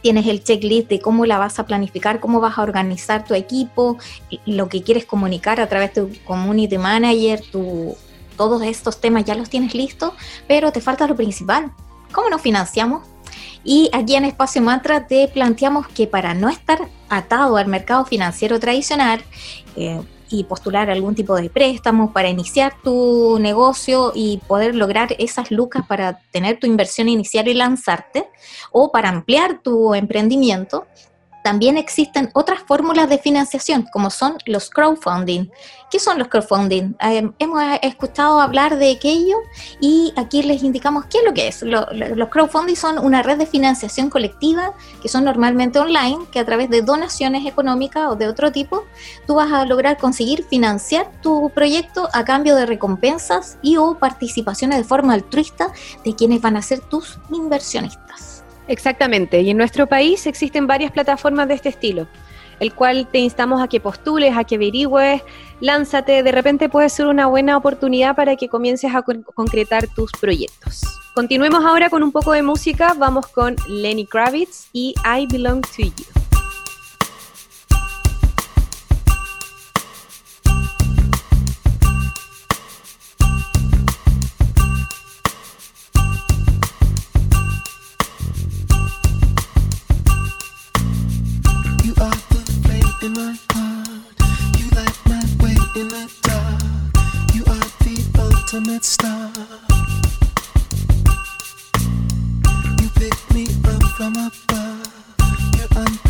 tienes 0.00 0.26
el 0.28 0.44
checklist 0.44 0.88
de 0.88 1.00
cómo 1.00 1.26
la 1.26 1.38
vas 1.38 1.58
a 1.58 1.66
planificar, 1.66 2.20
cómo 2.20 2.38
vas 2.38 2.58
a 2.58 2.62
organizar 2.62 3.24
tu 3.24 3.34
equipo, 3.34 3.98
lo 4.44 4.68
que 4.68 4.82
quieres 4.82 5.04
comunicar 5.04 5.60
a 5.60 5.68
través 5.68 5.94
de 5.94 6.02
tu 6.02 6.24
community 6.24 6.78
manager, 6.78 7.42
tu, 7.50 7.96
todos 8.36 8.62
estos 8.62 9.00
temas 9.00 9.24
ya 9.24 9.34
los 9.34 9.50
tienes 9.50 9.74
listos, 9.74 10.12
pero 10.46 10.70
te 10.70 10.80
falta 10.80 11.08
lo 11.08 11.16
principal. 11.16 11.72
¿Cómo 12.12 12.30
nos 12.30 12.40
financiamos? 12.40 13.02
Y 13.64 13.90
aquí 13.92 14.14
en 14.14 14.24
Espacio 14.24 14.62
Mantra 14.62 15.08
te 15.08 15.26
planteamos 15.26 15.88
que 15.88 16.06
para 16.06 16.34
no 16.34 16.48
estar 16.48 16.88
atado 17.08 17.56
al 17.56 17.66
mercado 17.66 18.04
financiero 18.04 18.60
tradicional, 18.60 19.24
eh, 19.74 20.00
y 20.30 20.44
postular 20.44 20.90
algún 20.90 21.14
tipo 21.14 21.36
de 21.36 21.50
préstamo 21.50 22.12
para 22.12 22.28
iniciar 22.28 22.74
tu 22.82 23.38
negocio 23.38 24.12
y 24.14 24.38
poder 24.46 24.74
lograr 24.74 25.14
esas 25.18 25.50
lucas 25.50 25.86
para 25.86 26.20
tener 26.30 26.58
tu 26.58 26.66
inversión 26.66 27.08
inicial 27.08 27.48
y 27.48 27.54
lanzarte 27.54 28.28
o 28.72 28.90
para 28.90 29.08
ampliar 29.08 29.60
tu 29.62 29.94
emprendimiento, 29.94 30.86
también 31.46 31.78
existen 31.78 32.28
otras 32.32 32.58
fórmulas 32.58 33.08
de 33.08 33.18
financiación, 33.18 33.86
como 33.92 34.10
son 34.10 34.36
los 34.46 34.68
crowdfunding. 34.68 35.48
¿Qué 35.92 36.00
son 36.00 36.18
los 36.18 36.26
crowdfunding? 36.26 36.96
Eh, 37.00 37.30
hemos 37.38 37.62
escuchado 37.82 38.40
hablar 38.40 38.78
de 38.78 38.90
aquello 38.90 39.36
y 39.80 40.12
aquí 40.16 40.42
les 40.42 40.64
indicamos 40.64 41.04
qué 41.04 41.18
es 41.18 41.24
lo 41.24 41.32
que 41.32 41.46
es. 41.46 41.62
los 41.62 42.28
crowdfunding 42.30 42.74
son 42.74 42.98
una 42.98 43.22
red 43.22 43.38
de 43.38 43.46
financiación 43.46 44.10
colectiva 44.10 44.74
que 45.00 45.08
son 45.08 45.22
normalmente 45.22 45.78
online, 45.78 46.18
que 46.32 46.40
a 46.40 46.44
través 46.44 46.68
de 46.68 46.82
donaciones 46.82 47.46
económicas 47.46 48.10
o 48.10 48.16
de 48.16 48.26
otro 48.26 48.50
tipo, 48.50 48.84
tú 49.28 49.36
vas 49.36 49.52
a 49.52 49.64
lograr 49.66 49.98
conseguir 49.98 50.42
financiar 50.42 51.12
tu 51.22 51.50
proyecto 51.50 52.08
a 52.12 52.24
cambio 52.24 52.56
de 52.56 52.66
recompensas 52.66 53.56
y 53.62 53.76
o 53.76 53.96
participaciones 54.00 54.78
de 54.78 54.84
forma 54.84 55.14
altruista 55.14 55.72
de 56.04 56.12
quienes 56.16 56.40
van 56.40 56.56
a 56.56 56.62
ser 56.62 56.80
tus 56.80 57.20
inversionistas. 57.30 58.35
Exactamente, 58.68 59.40
y 59.40 59.50
en 59.50 59.56
nuestro 59.56 59.86
país 59.86 60.26
existen 60.26 60.66
varias 60.66 60.90
plataformas 60.90 61.46
de 61.48 61.54
este 61.54 61.68
estilo, 61.68 62.08
el 62.58 62.74
cual 62.74 63.06
te 63.10 63.18
instamos 63.18 63.62
a 63.62 63.68
que 63.68 63.80
postules, 63.80 64.36
a 64.36 64.44
que 64.44 64.56
averigües, 64.56 65.22
lánzate, 65.60 66.22
de 66.22 66.32
repente 66.32 66.68
puede 66.68 66.88
ser 66.88 67.06
una 67.06 67.26
buena 67.26 67.56
oportunidad 67.56 68.16
para 68.16 68.36
que 68.36 68.48
comiences 68.48 68.92
a 68.94 69.02
concretar 69.02 69.86
tus 69.88 70.10
proyectos. 70.12 70.82
Continuemos 71.14 71.64
ahora 71.64 71.88
con 71.90 72.02
un 72.02 72.12
poco 72.12 72.32
de 72.32 72.42
música, 72.42 72.94
vamos 72.98 73.28
con 73.28 73.56
Lenny 73.68 74.04
Kravitz 74.04 74.68
y 74.72 74.94
I 75.04 75.26
Belong 75.26 75.62
to 75.62 75.82
You. 75.82 76.25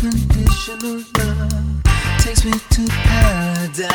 Unconditional 0.03 1.03
love 1.17 1.83
takes 2.19 2.45
me 2.45 2.51
to 2.69 2.87
paradise. 2.87 3.87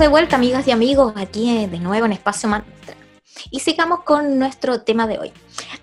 De 0.00 0.08
vuelta, 0.08 0.36
amigas 0.36 0.66
y 0.66 0.70
amigos, 0.70 1.12
aquí 1.16 1.50
eh, 1.50 1.68
de 1.68 1.78
nuevo 1.78 2.06
en 2.06 2.12
Espacio 2.12 2.48
Mantra. 2.48 2.96
Y 3.50 3.60
sigamos 3.60 4.00
con 4.00 4.38
nuestro 4.38 4.80
tema 4.80 5.06
de 5.06 5.18
hoy. 5.18 5.30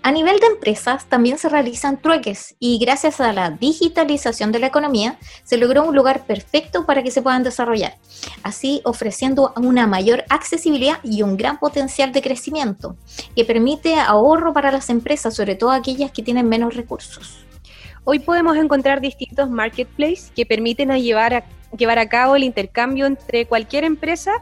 A 0.02 0.10
nivel 0.10 0.40
de 0.40 0.46
empresas 0.46 1.06
también 1.06 1.38
se 1.38 1.48
realizan 1.48 2.02
trueques 2.02 2.56
y 2.58 2.80
gracias 2.80 3.20
a 3.20 3.32
la 3.32 3.52
digitalización 3.52 4.50
de 4.50 4.58
la 4.58 4.66
economía 4.66 5.20
se 5.44 5.56
logró 5.56 5.84
un 5.84 5.94
lugar 5.94 6.26
perfecto 6.26 6.84
para 6.84 7.04
que 7.04 7.12
se 7.12 7.22
puedan 7.22 7.44
desarrollar, 7.44 7.96
así 8.42 8.80
ofreciendo 8.84 9.52
una 9.54 9.86
mayor 9.86 10.24
accesibilidad 10.30 10.98
y 11.04 11.22
un 11.22 11.36
gran 11.36 11.60
potencial 11.60 12.10
de 12.10 12.20
crecimiento 12.20 12.96
que 13.36 13.44
permite 13.44 13.94
ahorro 14.00 14.52
para 14.52 14.72
las 14.72 14.90
empresas, 14.90 15.36
sobre 15.36 15.54
todo 15.54 15.70
aquellas 15.70 16.10
que 16.10 16.24
tienen 16.24 16.48
menos 16.48 16.74
recursos. 16.74 17.44
Hoy 18.02 18.18
podemos 18.18 18.56
encontrar 18.56 19.00
distintos 19.00 19.48
marketplaces 19.48 20.32
que 20.34 20.44
permiten 20.44 20.90
llevar 21.00 21.34
a 21.34 21.44
llevar 21.76 21.98
a 21.98 22.08
cabo 22.08 22.36
el 22.36 22.44
intercambio 22.44 23.06
entre 23.06 23.46
cualquier 23.46 23.84
empresa 23.84 24.32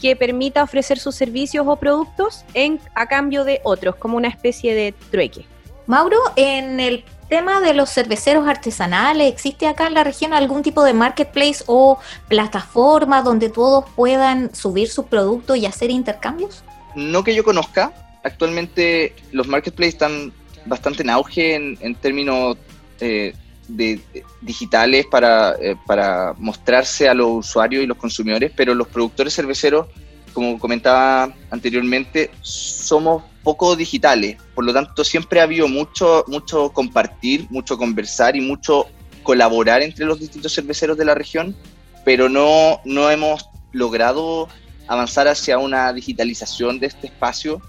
que 0.00 0.16
permita 0.16 0.62
ofrecer 0.62 0.98
sus 0.98 1.14
servicios 1.14 1.66
o 1.68 1.76
productos 1.76 2.44
en, 2.54 2.80
a 2.94 3.06
cambio 3.06 3.44
de 3.44 3.60
otros, 3.64 3.96
como 3.96 4.16
una 4.16 4.28
especie 4.28 4.74
de 4.74 4.94
trueque. 5.10 5.46
Mauro, 5.86 6.18
en 6.36 6.80
el 6.80 7.04
tema 7.28 7.60
de 7.60 7.74
los 7.74 7.90
cerveceros 7.90 8.46
artesanales, 8.46 9.32
¿existe 9.32 9.66
acá 9.66 9.86
en 9.86 9.94
la 9.94 10.04
región 10.04 10.32
algún 10.32 10.62
tipo 10.62 10.84
de 10.84 10.94
marketplace 10.94 11.64
o 11.66 11.98
plataforma 12.28 13.22
donde 13.22 13.48
todos 13.48 13.84
puedan 13.94 14.54
subir 14.54 14.88
sus 14.88 15.06
productos 15.06 15.56
y 15.56 15.66
hacer 15.66 15.90
intercambios? 15.90 16.62
No 16.94 17.24
que 17.24 17.34
yo 17.34 17.44
conozca. 17.44 17.92
Actualmente 18.22 19.14
los 19.32 19.46
marketplaces 19.46 19.94
están 19.94 20.32
bastante 20.66 21.02
en 21.02 21.10
auge 21.10 21.54
en, 21.54 21.94
términos 21.96 22.56
eh, 23.00 23.34
de, 23.68 24.00
digitales 24.40 25.06
para, 25.06 25.54
eh, 25.60 25.76
para 25.86 26.34
mostrarse 26.38 27.08
a 27.08 27.14
los 27.14 27.46
usuarios 27.46 27.82
y 27.82 27.86
los 27.86 27.96
consumidores, 27.96 28.52
pero 28.56 28.74
los 28.74 28.88
productores 28.88 29.34
cerveceros, 29.34 29.86
como 30.32 30.58
comentaba 30.58 31.34
anteriormente, 31.50 32.30
somos 32.42 33.24
poco 33.42 33.76
digitales, 33.76 34.36
por 34.54 34.64
lo 34.64 34.72
tanto 34.72 35.04
siempre 35.04 35.40
ha 35.40 35.44
habido 35.44 35.68
mucho, 35.68 36.24
mucho 36.26 36.70
compartir, 36.72 37.46
mucho 37.50 37.78
conversar 37.78 38.34
y 38.36 38.40
mucho 38.40 38.86
colaborar 39.22 39.82
entre 39.82 40.04
los 40.04 40.20
distintos 40.20 40.54
cerveceros 40.54 40.96
de 40.96 41.04
la 41.04 41.14
región, 41.14 41.56
pero 42.04 42.28
no, 42.28 42.80
no 42.84 43.10
hemos 43.10 43.48
logrado 43.72 44.48
avanzar 44.88 45.28
hacia 45.28 45.58
una 45.58 45.92
digitalización 45.92 46.78
de 46.78 46.86
este 46.86 47.08
espacio. 47.08 47.60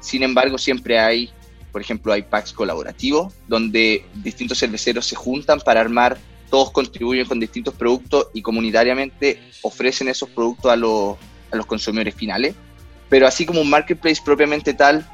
Sin 0.00 0.22
embargo, 0.22 0.58
siempre 0.58 0.98
hay 0.98 1.30
por 1.74 1.80
ejemplo, 1.80 2.12
hay 2.12 2.22
packs 2.22 2.52
colaborativos 2.52 3.34
donde 3.48 4.06
distintos 4.22 4.60
cerveceros 4.60 5.06
se 5.06 5.16
juntan 5.16 5.58
para 5.58 5.80
armar, 5.80 6.16
todos 6.48 6.70
contribuyen 6.70 7.26
con 7.26 7.40
distintos 7.40 7.74
productos 7.74 8.28
y 8.32 8.42
comunitariamente 8.42 9.42
ofrecen 9.60 10.06
esos 10.06 10.28
productos 10.28 10.70
a 10.70 10.76
los, 10.76 11.16
a 11.50 11.56
los 11.56 11.66
consumidores 11.66 12.14
finales. 12.14 12.54
Pero 13.08 13.26
así 13.26 13.44
como 13.44 13.60
un 13.60 13.68
marketplace 13.68 14.22
propiamente 14.24 14.72
tal, 14.72 15.04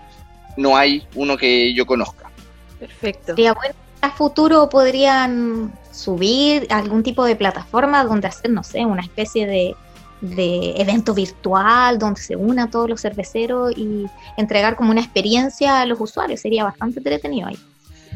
no 0.59 0.77
hay 0.77 1.03
uno 1.15 1.39
que 1.39 1.73
yo 1.73 1.87
conozca. 1.87 2.31
Perfecto. 2.79 3.33
Y 3.39 3.47
a 3.47 4.11
futuro 4.11 4.69
podrían 4.69 5.73
subir 5.91 6.67
algún 6.69 7.03
tipo 7.03 7.25
de 7.25 7.37
plataforma 7.37 8.05
donde 8.05 8.29
hacer, 8.29 8.51
no 8.51 8.65
sé, 8.65 8.85
una 8.85 9.01
especie 9.01 9.47
de 9.47 9.75
de 10.21 10.75
evento 10.77 11.15
virtual 11.15 11.99
donde 11.99 12.21
se 12.21 12.37
una 12.37 12.71
todos 12.71 12.89
los 12.89 13.01
cerveceros 13.01 13.73
y 13.77 14.07
entregar 14.37 14.77
como 14.77 14.91
una 14.91 15.01
experiencia 15.01 15.81
a 15.81 15.87
los 15.87 16.01
usuarios. 16.01 16.41
Sería 16.41 16.65
bastante 16.65 16.99
entretenido 17.01 17.49
ahí. 17.49 17.59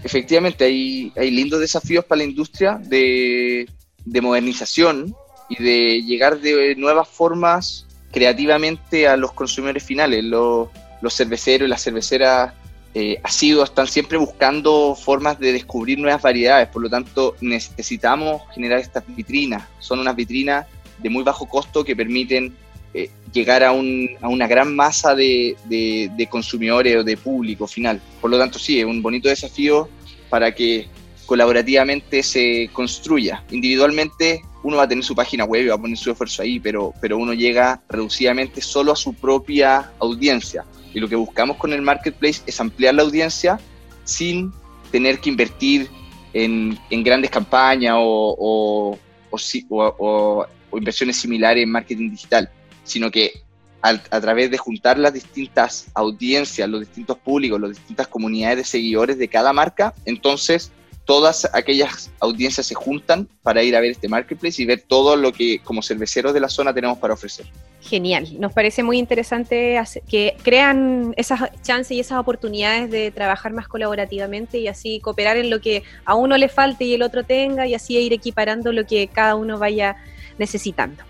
Efectivamente, 0.03 0.65
hay, 0.65 1.13
hay 1.17 1.31
lindos 1.31 1.61
desafíos 1.61 2.05
para 2.05 2.19
la 2.19 2.25
industria 2.25 2.79
de, 2.83 3.69
de 4.05 4.21
modernización 4.21 5.15
y 5.49 5.63
de 5.63 6.03
llegar 6.03 6.41
de 6.41 6.75
nuevas 6.77 7.09
formas 7.09 7.87
creativamente 8.13 9.09
a 9.09 9.17
los 9.17 9.33
consumidores 9.33 9.83
finales. 9.83 10.23
Los, 10.25 10.69
los 11.01 11.15
cerveceros 11.15 11.67
y 11.67 11.71
las 11.71 11.83
cerveceras 11.83 12.53
eh, 12.95 13.19
asiduos 13.25 13.71
están 13.71 13.89
siempre 13.89 14.17
buscando 14.19 14.95
formas 14.95 15.39
de 15.41 15.53
descubrir 15.53 15.99
nuevas 15.99 16.23
variedades, 16.23 16.69
por 16.69 16.81
lo 16.81 16.89
tanto 16.89 17.35
necesitamos 17.41 18.43
generar 18.55 18.79
estas 18.79 19.03
vitrinas. 19.09 19.65
Son 19.81 19.99
unas 19.99 20.15
vitrinas 20.15 20.67
de 20.99 21.11
muy 21.11 21.23
bajo 21.23 21.47
costo 21.47 21.85
que 21.85 21.97
permiten 21.97 22.55
eh, 22.93 23.11
llegar 23.33 23.65
a, 23.65 23.73
un, 23.73 24.09
a, 24.21 24.29
una 24.29 24.47
gran 24.47 24.75
masa 24.75 25.15
de, 25.15 25.57
de, 25.67 26.27
consumidores 26.31 26.97
o 26.97 27.05
de 27.05 27.17
público 27.17 27.67
final. 27.67 28.01
Por 28.21 28.31
lo 28.31 28.39
tanto, 28.39 28.59
sí, 28.59 28.79
es 28.79 28.85
un 28.85 29.03
bonito 29.03 29.29
desafío 29.29 29.89
para 30.31 30.55
que 30.55 30.87
colaborativamente 31.27 32.23
se 32.23 32.71
construya. 32.73 33.43
Individualmente 33.51 34.43
uno 34.63 34.77
va 34.77 34.85
a 34.85 34.89
tener 34.89 35.05
su 35.05 35.15
página 35.15 35.45
web 35.45 35.65
y 35.65 35.69
va 35.69 35.75
a 35.75 35.81
poner 35.81 35.97
su 35.97 36.11
esfuerzo 36.11 36.43
ahí, 36.43 36.61
pero, 36.61 36.95
pero 37.01 37.19
uno 37.19 37.35
llega 37.35 37.83
reducidamente 37.89 38.61
solo 38.61 38.93
a 38.93 38.97
su 38.97 39.13
propia 39.13 39.93
audiencia. 39.99 40.65
Y 40.95 41.01
lo 41.01 41.09
que 41.09 41.17
buscamos 41.17 41.57
con 41.57 41.73
el 41.73 41.83
marketplace 41.83 42.43
es 42.47 42.61
ampliar 42.61 42.95
la 42.95 43.03
audiencia 43.03 43.59
sin 44.05 44.53
tener 44.93 45.19
que 45.19 45.31
invertir 45.31 45.91
en, 46.33 46.79
en 46.91 47.03
grandes 47.03 47.31
campañas 47.31 47.97
o, 47.99 48.99
o, 49.31 50.47
inversiones 50.77 51.17
similares 51.17 51.63
en 51.63 51.71
marketing 51.71 52.11
digital, 52.11 52.51
sino 52.85 53.11
que 53.11 53.45
a, 53.83 54.21
través 54.21 54.51
de 54.51 54.57
juntar 54.57 54.99
las 54.99 55.13
distintas 55.13 55.89
audiencias, 55.93 56.67
los 56.69 56.81
distintos 56.81 57.19
públicos, 57.19 57.61
las 57.61 57.71
distintas 57.71 58.09
comunidades 58.09 58.57
de 58.57 58.65
seguidores 58.65 59.19
de 59.19 59.29
cada 59.29 59.53
marca, 59.53 59.93
entonces 60.07 60.73
todas 61.05 61.47
aquellas 61.53 62.11
audiencias 62.19 62.67
se 62.67 62.75
juntan 62.75 63.29
para 63.43 63.63
ir 63.63 63.77
a 63.77 63.81
ver 63.81 63.91
este 63.91 64.09
marketplace 64.09 64.63
y 64.63 64.65
ver 64.65 64.83
todo 64.89 65.17
lo 65.17 65.33
que 65.33 65.59
como 65.59 65.83
cerveceros 65.83 66.33
de 66.33 66.41
la 66.41 66.49
zona 66.49 66.73
tenemos 66.73 66.97
para 66.97 67.13
ofrecer. 67.13 67.45
Genial, 67.83 68.41
nos 68.41 68.55
parece 68.55 68.83
muy 68.83 68.99
interesante 68.99 69.79
que 70.09 70.35
crean 70.43 71.13
esas 71.19 71.51
chances 71.61 71.93
y 71.99 72.01
esas 72.01 72.19
oportunidades 72.19 72.91
de 72.91 73.11
trabajar 73.11 73.53
más 73.53 73.69
colaborativamente 73.69 74.59
y 74.59 74.69
así 74.69 75.01
cooperar 75.01 75.37
en 75.37 75.51
lo 75.51 75.61
que 75.61 75.83
a 76.07 76.15
uno 76.15 76.39
le 76.39 76.49
falte 76.49 76.85
y 76.85 76.95
el 76.95 77.03
otro 77.03 77.25
tenga 77.25 77.67
y 77.67 77.75
así 77.75 77.99
ir 77.99 78.15
equiparando 78.15 78.73
lo 78.73 78.87
que 78.87 79.09
cada 79.09 79.35
uno 79.35 79.59
vaya 79.59 79.97
necesitando. 80.39 81.03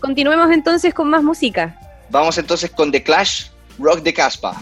Continuemos 0.00 0.50
entonces 0.50 0.94
con 0.94 1.10
más 1.10 1.22
música. 1.22 1.78
Vamos 2.08 2.38
entonces 2.38 2.70
con 2.70 2.90
The 2.90 3.02
Clash, 3.02 3.46
Rock 3.78 4.00
de 4.02 4.14
Caspa. 4.14 4.60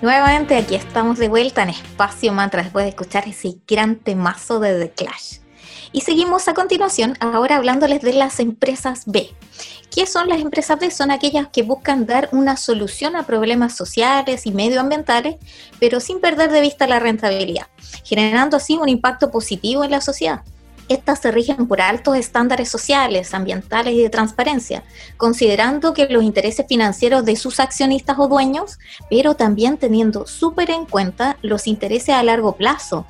Nuevamente 0.00 0.56
aquí 0.56 0.76
estamos 0.76 1.18
de 1.18 1.28
vuelta 1.28 1.64
en 1.64 1.70
Espacio 1.70 2.32
Mantra 2.32 2.62
después 2.62 2.84
de 2.84 2.90
escuchar 2.90 3.26
ese 3.26 3.56
gran 3.66 3.96
temazo 3.96 4.60
de 4.60 4.78
The 4.78 4.92
Clash. 4.92 5.38
Y 5.90 6.02
seguimos 6.02 6.46
a 6.46 6.54
continuación 6.54 7.16
ahora 7.18 7.56
hablándoles 7.56 8.02
de 8.02 8.12
las 8.12 8.38
empresas 8.38 9.02
B. 9.06 9.34
¿Qué 9.90 10.06
son 10.06 10.28
las 10.28 10.40
empresas 10.40 10.78
B? 10.78 10.92
Son 10.92 11.10
aquellas 11.10 11.48
que 11.48 11.64
buscan 11.64 12.06
dar 12.06 12.28
una 12.30 12.56
solución 12.56 13.16
a 13.16 13.26
problemas 13.26 13.74
sociales 13.74 14.46
y 14.46 14.52
medioambientales, 14.52 15.34
pero 15.80 15.98
sin 15.98 16.20
perder 16.20 16.52
de 16.52 16.60
vista 16.60 16.86
la 16.86 17.00
rentabilidad, 17.00 17.66
generando 18.04 18.58
así 18.58 18.76
un 18.76 18.88
impacto 18.88 19.32
positivo 19.32 19.82
en 19.82 19.90
la 19.90 20.00
sociedad. 20.00 20.42
Estas 20.88 21.20
se 21.20 21.30
rigen 21.30 21.68
por 21.68 21.82
altos 21.82 22.16
estándares 22.16 22.70
sociales, 22.70 23.34
ambientales 23.34 23.94
y 23.94 24.02
de 24.02 24.08
transparencia, 24.08 24.84
considerando 25.18 25.92
que 25.92 26.06
los 26.08 26.22
intereses 26.22 26.64
financieros 26.66 27.24
de 27.26 27.36
sus 27.36 27.60
accionistas 27.60 28.18
o 28.18 28.26
dueños, 28.26 28.78
pero 29.10 29.34
también 29.34 29.76
teniendo 29.76 30.26
súper 30.26 30.70
en 30.70 30.86
cuenta 30.86 31.36
los 31.42 31.66
intereses 31.66 32.14
a 32.14 32.22
largo 32.22 32.52
plazo, 32.52 33.06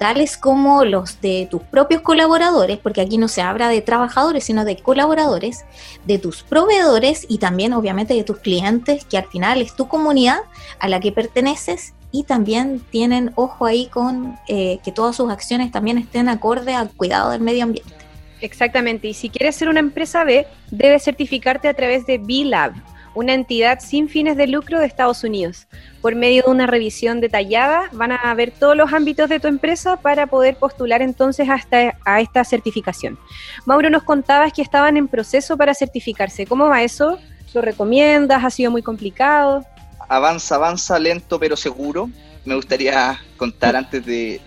tales 0.00 0.36
como 0.38 0.84
los 0.84 1.20
de 1.20 1.46
tus 1.50 1.62
propios 1.62 2.00
colaboradores, 2.00 2.78
porque 2.78 3.02
aquí 3.02 3.18
no 3.18 3.28
se 3.28 3.42
habla 3.42 3.68
de 3.68 3.82
trabajadores, 3.82 4.44
sino 4.44 4.64
de 4.64 4.78
colaboradores, 4.78 5.66
de 6.06 6.18
tus 6.18 6.42
proveedores 6.42 7.26
y 7.28 7.38
también 7.38 7.74
obviamente 7.74 8.14
de 8.14 8.24
tus 8.24 8.38
clientes, 8.38 9.04
que 9.04 9.18
al 9.18 9.28
final 9.28 9.60
es 9.60 9.76
tu 9.76 9.88
comunidad 9.88 10.40
a 10.78 10.88
la 10.88 11.00
que 11.00 11.12
perteneces 11.12 11.92
y 12.12 12.24
también 12.24 12.80
tienen 12.90 13.32
ojo 13.34 13.66
ahí 13.66 13.86
con 13.86 14.36
eh, 14.48 14.78
que 14.84 14.92
todas 14.92 15.16
sus 15.16 15.30
acciones 15.30 15.70
también 15.70 15.98
estén 15.98 16.28
acorde 16.28 16.74
al 16.74 16.90
cuidado 16.90 17.30
del 17.30 17.40
medio 17.40 17.64
ambiente. 17.64 17.92
Exactamente, 18.40 19.08
y 19.08 19.14
si 19.14 19.28
quieres 19.28 19.56
ser 19.56 19.68
una 19.68 19.80
empresa 19.80 20.24
B, 20.24 20.46
debes 20.70 21.04
certificarte 21.04 21.68
a 21.68 21.74
través 21.74 22.06
de 22.06 22.18
B-Lab, 22.18 22.72
una 23.14 23.34
entidad 23.34 23.80
sin 23.80 24.08
fines 24.08 24.36
de 24.36 24.46
lucro 24.46 24.78
de 24.78 24.86
Estados 24.86 25.24
Unidos. 25.24 25.66
Por 26.00 26.14
medio 26.14 26.44
de 26.44 26.50
una 26.50 26.66
revisión 26.66 27.20
detallada 27.20 27.90
van 27.92 28.12
a 28.12 28.32
ver 28.34 28.50
todos 28.52 28.76
los 28.76 28.92
ámbitos 28.92 29.28
de 29.28 29.40
tu 29.40 29.48
empresa 29.48 29.96
para 29.96 30.26
poder 30.26 30.56
postular 30.56 31.02
entonces 31.02 31.48
hasta 31.50 31.98
a 32.04 32.20
esta 32.20 32.44
certificación. 32.44 33.18
Mauro 33.66 33.90
nos 33.90 34.04
contabas 34.04 34.52
que 34.52 34.62
estaban 34.62 34.96
en 34.96 35.08
proceso 35.08 35.56
para 35.56 35.74
certificarse. 35.74 36.46
¿Cómo 36.46 36.68
va 36.68 36.82
eso? 36.82 37.18
¿Lo 37.52 37.60
recomiendas? 37.60 38.44
¿Ha 38.44 38.50
sido 38.50 38.70
muy 38.70 38.82
complicado? 38.82 39.66
Avanza, 40.10 40.56
avanza, 40.56 40.98
lento 40.98 41.38
pero 41.38 41.56
seguro. 41.56 42.10
Me 42.44 42.54
gustaría 42.54 43.20
contar 43.36 43.76
antes 43.76 44.04
de, 44.04 44.40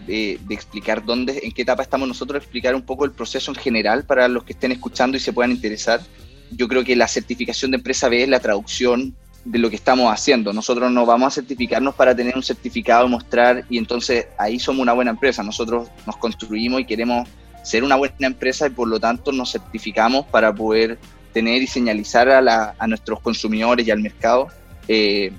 explicar 0.49 1.05
dónde, 1.05 1.39
en 1.43 1.51
qué 1.51 1.61
etapa 1.61 1.83
estamos 1.83 2.07
nosotros, 2.07 2.41
explicar 2.41 2.75
un 2.75 2.81
poco 2.81 3.05
el 3.05 3.11
proceso 3.11 3.51
en 3.51 3.55
general 3.55 4.03
para 4.03 4.27
los 4.27 4.43
que 4.43 4.53
estén 4.53 4.71
escuchando 4.71 5.15
y 5.15 5.19
se 5.19 5.31
puedan 5.31 5.51
interesar. 5.51 6.01
Yo 6.51 6.67
creo 6.67 6.83
que 6.83 6.95
la 6.95 7.07
certificación 7.07 7.71
de 7.71 7.77
empresa 7.77 8.09
B 8.09 8.23
es 8.23 8.29
la 8.29 8.39
traducción 8.39 9.15
de 9.45 9.59
lo 9.59 9.69
que 9.69 9.75
estamos 9.75 10.11
haciendo. 10.11 10.51
Nosotros 10.53 10.91
no 10.91 11.05
vamos 11.05 11.27
a 11.27 11.31
certificarnos 11.31 11.95
para 11.95 12.15
tener 12.15 12.35
un 12.35 12.43
certificado, 12.43 13.07
mostrar 13.07 13.65
y 13.69 13.77
entonces 13.77 14.27
ahí 14.37 14.59
somos 14.59 14.81
una 14.81 14.93
buena 14.93 15.11
empresa. 15.11 15.43
Nosotros 15.43 15.87
nos 16.05 16.17
construimos 16.17 16.81
y 16.81 16.85
queremos 16.85 17.29
ser 17.63 17.83
una 17.83 17.95
buena 17.95 18.27
empresa 18.27 18.67
y 18.67 18.71
por 18.71 18.87
lo 18.87 18.99
tanto 18.99 19.31
nos 19.31 19.51
certificamos 19.51 20.25
para 20.25 20.53
poder 20.53 20.97
tener 21.31 21.61
y 21.61 21.67
señalizar 21.67 22.29
a, 22.29 22.87
nuestros 22.87 23.21
consumidores 23.21 23.87
y 23.87 23.91
al 23.91 23.99
mercado 23.99 24.49
eh, 24.87 25.31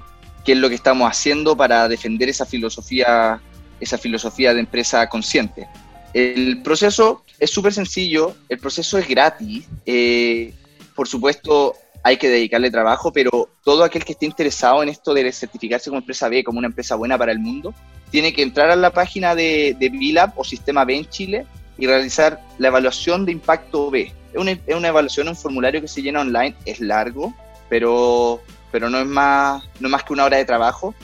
qué 0.44 0.52
es 0.52 0.58
lo 0.58 0.68
que 0.68 0.74
estamos 0.74 1.08
haciendo 1.08 1.56
para 1.56 1.88
defender 1.88 2.28
esa 2.28 2.46
filosofía, 2.46 3.40
esa 3.80 3.98
filosofía 3.98 4.54
de 4.54 4.60
empresa 4.60 5.08
consciente. 5.08 5.66
El 6.12 6.62
proceso 6.62 7.24
es 7.40 7.50
súper 7.50 7.72
sencillo, 7.72 8.36
el 8.48 8.58
proceso 8.58 8.98
es 8.98 9.08
gratis, 9.08 9.66
eh, 9.86 10.52
por 10.94 11.08
supuesto 11.08 11.74
hay 12.04 12.18
que 12.18 12.28
dedicarle 12.28 12.70
trabajo, 12.70 13.12
pero 13.12 13.48
todo 13.64 13.82
aquel 13.82 14.04
que 14.04 14.12
esté 14.12 14.26
interesado 14.26 14.82
en 14.82 14.90
esto 14.90 15.14
de 15.14 15.32
certificarse 15.32 15.88
como 15.88 16.00
empresa 16.00 16.28
B, 16.28 16.44
como 16.44 16.58
una 16.58 16.68
empresa 16.68 16.94
buena 16.96 17.16
para 17.16 17.32
el 17.32 17.38
mundo, 17.38 17.74
tiene 18.10 18.32
que 18.32 18.42
entrar 18.42 18.70
a 18.70 18.76
la 18.76 18.92
página 18.92 19.34
de, 19.34 19.74
de 19.80 19.88
BILAB 19.88 20.38
o 20.38 20.44
Sistema 20.44 20.84
B 20.84 20.96
en 20.96 21.08
Chile 21.08 21.46
y 21.78 21.86
realizar 21.86 22.40
la 22.58 22.68
evaluación 22.68 23.24
de 23.24 23.32
impacto 23.32 23.90
B. 23.90 24.12
Es 24.32 24.38
una, 24.38 24.52
es 24.52 24.74
una 24.74 24.88
evaluación, 24.88 25.28
un 25.28 25.36
formulario 25.36 25.80
que 25.80 25.88
se 25.88 26.02
llena 26.02 26.20
online, 26.20 26.54
es 26.66 26.78
largo, 26.78 27.34
pero 27.68 28.40
pero 28.74 28.90
no 28.90 28.98
es 28.98 29.06
más, 29.06 29.62
no 29.78 29.88
más 29.88 30.02
que 30.02 30.12
una 30.12 30.24
hora 30.24 30.36
de 30.36 30.44
trabajo. 30.44 30.96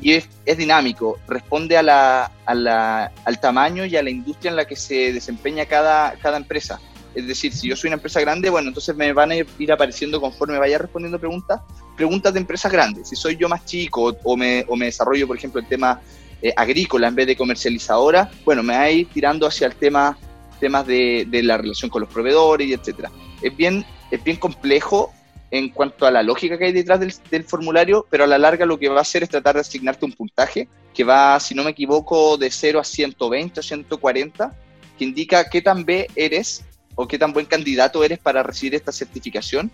Y 0.00 0.12
es, 0.12 0.28
es, 0.46 0.56
dinámico, 0.56 1.18
responde 1.26 1.76
a 1.76 1.82
la, 1.82 2.30
a 2.46 2.54
la, 2.54 3.10
al 3.24 3.40
tamaño 3.40 3.84
y 3.84 3.96
a 3.96 4.02
la 4.04 4.10
industria 4.10 4.50
en 4.50 4.56
la 4.56 4.64
que 4.64 4.76
se 4.76 5.12
desempeña 5.12 5.66
cada, 5.66 6.12
cada 6.22 6.36
empresa. 6.36 6.78
Es 7.12 7.26
decir, 7.26 7.52
si 7.52 7.66
yo 7.66 7.74
soy 7.74 7.88
una 7.88 7.96
empresa 7.96 8.20
grande, 8.20 8.48
bueno, 8.48 8.68
entonces 8.68 8.94
me 8.94 9.12
van 9.12 9.32
a 9.32 9.34
ir 9.34 9.72
apareciendo 9.72 10.20
conforme 10.20 10.56
vaya 10.56 10.78
respondiendo 10.78 11.18
preguntas, 11.18 11.60
preguntas 11.96 12.32
de 12.32 12.38
empresas 12.38 12.70
grandes. 12.70 13.08
Si 13.08 13.16
soy 13.16 13.36
yo 13.36 13.48
más 13.48 13.64
chico 13.64 14.16
o 14.22 14.36
me, 14.36 14.64
o 14.68 14.76
me 14.76 14.84
desarrollo, 14.86 15.26
por 15.26 15.36
ejemplo, 15.36 15.60
el 15.60 15.66
tema 15.66 16.00
eh, 16.40 16.52
agrícola 16.56 17.08
en 17.08 17.16
vez 17.16 17.26
de 17.26 17.34
comercializadora, 17.36 18.30
bueno, 18.44 18.62
me 18.62 18.74
va 18.74 18.82
a 18.82 18.90
ir 18.92 19.08
tirando 19.08 19.48
hacia 19.48 19.66
el 19.66 19.74
tema 19.74 20.16
temas 20.60 20.86
de, 20.86 21.26
de 21.28 21.42
la 21.42 21.56
relación 21.56 21.90
con 21.90 22.02
los 22.02 22.08
proveedores 22.08 22.68
y 22.68 22.72
etcétera. 22.72 23.10
Es 23.42 23.56
bien, 23.56 23.84
es 24.12 24.22
bien 24.22 24.36
complejo 24.36 25.12
en 25.50 25.68
cuanto 25.70 26.06
a 26.06 26.10
la 26.10 26.22
lógica 26.22 26.56
que 26.56 26.66
hay 26.66 26.72
detrás 26.72 27.00
del, 27.00 27.44
formulario, 27.44 28.06
pero 28.08 28.24
a 28.24 28.26
la 28.26 28.38
larga 28.38 28.66
lo 28.66 28.78
que 28.78 28.88
va 28.88 28.98
a 28.98 29.02
hacer 29.02 29.22
es 29.22 29.28
tratar 29.28 29.56
de 29.56 29.62
asignarte 29.62 30.04
un 30.04 30.12
puntaje 30.12 30.68
que 30.94 31.04
va, 31.04 31.38
si 31.40 31.54
no 31.54 31.64
me 31.64 31.70
equivoco, 31.70 32.36
de 32.36 32.50
0 32.50 32.78
a 32.78 32.84
120 32.84 33.60
o 33.60 33.62
140, 33.62 34.54
que 34.98 35.04
indica 35.04 35.48
qué 35.48 35.62
tan 35.62 35.84
B 35.84 36.08
eres 36.14 36.64
o 36.94 37.08
qué 37.08 37.18
tan 37.18 37.32
buen 37.32 37.46
candidato 37.46 38.04
eres 38.04 38.18
para 38.18 38.42
recibir 38.42 38.74
esta 38.74 38.92
certificación. 38.92 39.70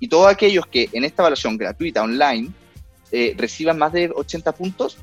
Y 0.00 0.08
todos 0.08 0.28
aquellos 0.28 0.66
que 0.66 0.88
en 0.92 1.04
esta 1.04 1.22
evaluación 1.22 1.56
gratuita 1.56 2.02
online 2.02 2.50
eh, 3.12 3.34
reciban 3.36 3.78
más 3.78 3.92
de 3.92 4.10
80 4.12 4.52
puntos, 4.52 4.98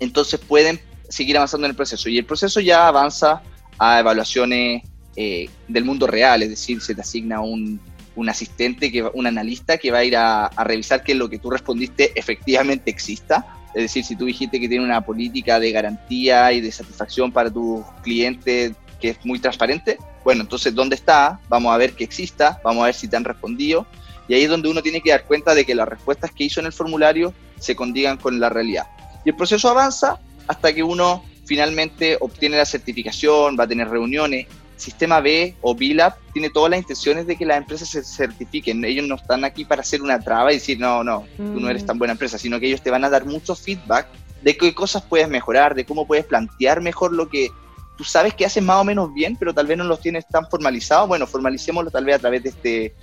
entonces 0.00 0.38
pueden 0.40 0.80
seguir 1.08 1.36
avanzando 1.36 1.66
en 1.66 1.70
el 1.70 1.76
proceso. 1.76 2.08
Y 2.08 2.18
el 2.18 2.26
proceso 2.26 2.60
ya 2.60 2.88
avanza 2.88 3.42
a 3.78 4.00
evaluaciones 4.00 4.82
eh, 5.16 5.48
del 5.68 5.84
mundo 5.84 6.06
real, 6.06 6.42
es 6.42 6.50
decir, 6.50 6.80
se 6.80 6.94
te 6.94 7.02
asigna 7.02 7.40
un, 7.40 7.80
un 8.16 8.28
asistente, 8.28 8.90
que, 8.92 9.02
un 9.02 9.26
analista 9.26 9.78
que 9.78 9.90
va 9.90 9.98
a 9.98 10.04
ir 10.04 10.16
a, 10.16 10.50
revisar 10.64 11.02
que 11.02 11.14
lo 11.14 11.28
que 11.28 11.38
tú 11.38 11.50
respondiste 11.50 12.12
efectivamente 12.18 12.90
exista. 12.90 13.46
Es 13.74 13.82
decir, 13.82 14.04
si 14.04 14.16
tú 14.16 14.26
dijiste 14.26 14.60
que 14.60 14.68
tiene 14.68 14.84
una 14.84 15.00
política 15.00 15.58
de 15.58 15.72
garantía 15.72 16.52
y 16.52 16.60
de 16.60 16.70
satisfacción 16.70 17.32
para 17.32 17.50
tus 17.50 17.84
clientes 18.02 18.72
que 19.00 19.10
es 19.10 19.24
muy 19.24 19.38
transparente, 19.38 19.98
bueno, 20.24 20.42
entonces, 20.42 20.74
¿dónde 20.74 20.94
está? 20.94 21.40
Vamos 21.48 21.74
a 21.74 21.76
ver 21.76 21.94
que 21.94 22.04
exista, 22.04 22.60
vamos 22.62 22.82
a 22.82 22.86
ver 22.86 22.94
si 22.94 23.08
te 23.08 23.16
han 23.16 23.24
respondido. 23.24 23.86
Y 24.28 24.34
ahí 24.34 24.44
es 24.44 24.50
donde 24.50 24.68
uno 24.68 24.82
tiene 24.82 25.00
que 25.00 25.10
dar 25.10 25.24
cuenta 25.24 25.54
de 25.54 25.64
que 25.64 25.74
las 25.74 25.88
respuestas 25.88 26.30
que 26.30 26.44
hizo 26.44 26.60
en 26.60 26.66
el 26.66 26.72
formulario 26.72 27.34
se 27.58 27.74
condigan 27.74 28.18
con 28.18 28.38
la 28.38 28.48
realidad. 28.48 28.86
Y 29.24 29.30
el 29.30 29.36
proceso 29.36 29.68
avanza 29.68 30.20
hasta 30.46 30.72
que 30.72 30.82
uno 30.82 31.24
finalmente 31.44 32.16
obtiene 32.20 32.56
la 32.56 32.64
certificación, 32.64 33.56
va 33.58 33.64
a 33.64 33.68
tener 33.68 33.88
reuniones. 33.88 34.46
Sistema 34.82 35.20
B 35.20 35.54
o 35.60 35.74
BILAB 35.74 36.14
tiene 36.32 36.50
todas 36.50 36.70
las 36.70 36.80
intenciones 36.80 37.26
de 37.26 37.36
que 37.36 37.46
las 37.46 37.58
empresas 37.58 37.88
se 37.88 38.02
certifiquen. 38.02 38.84
Ellos 38.84 39.06
no 39.06 39.14
están 39.14 39.44
aquí 39.44 39.64
para 39.64 39.82
hacer 39.82 40.02
una 40.02 40.18
traba 40.18 40.50
y 40.52 40.56
decir, 40.56 40.80
no, 40.80 41.04
no, 41.04 41.24
tú 41.36 41.60
no 41.60 41.68
eres 41.68 41.86
tan 41.86 41.98
buena 41.98 42.12
empresa, 42.12 42.36
sino 42.36 42.58
que 42.58 42.66
ellos 42.66 42.82
te 42.82 42.90
van 42.90 43.04
a 43.04 43.10
dar 43.10 43.24
mucho 43.24 43.54
feedback 43.54 44.08
de 44.42 44.56
qué 44.56 44.74
cosas 44.74 45.02
puedes 45.02 45.28
mejorar, 45.28 45.76
de 45.76 45.84
cómo 45.84 46.06
puedes 46.06 46.24
plantear 46.24 46.80
mejor 46.80 47.12
lo 47.12 47.28
que 47.28 47.50
tú 47.96 48.02
sabes 48.02 48.34
que 48.34 48.44
haces 48.44 48.62
más 48.62 48.80
o 48.80 48.84
menos 48.84 49.14
bien, 49.14 49.36
pero 49.36 49.54
tal 49.54 49.68
vez 49.68 49.78
no 49.78 49.84
los 49.84 50.00
tienes 50.00 50.26
tan 50.26 50.48
formalizados. 50.48 51.06
Bueno, 51.06 51.26
formalicémoslo 51.26 51.90
tal 51.90 52.04
vez 52.04 52.16
a 52.16 52.18
través 52.18 52.42
de 52.42 52.48
este, 52.48 52.94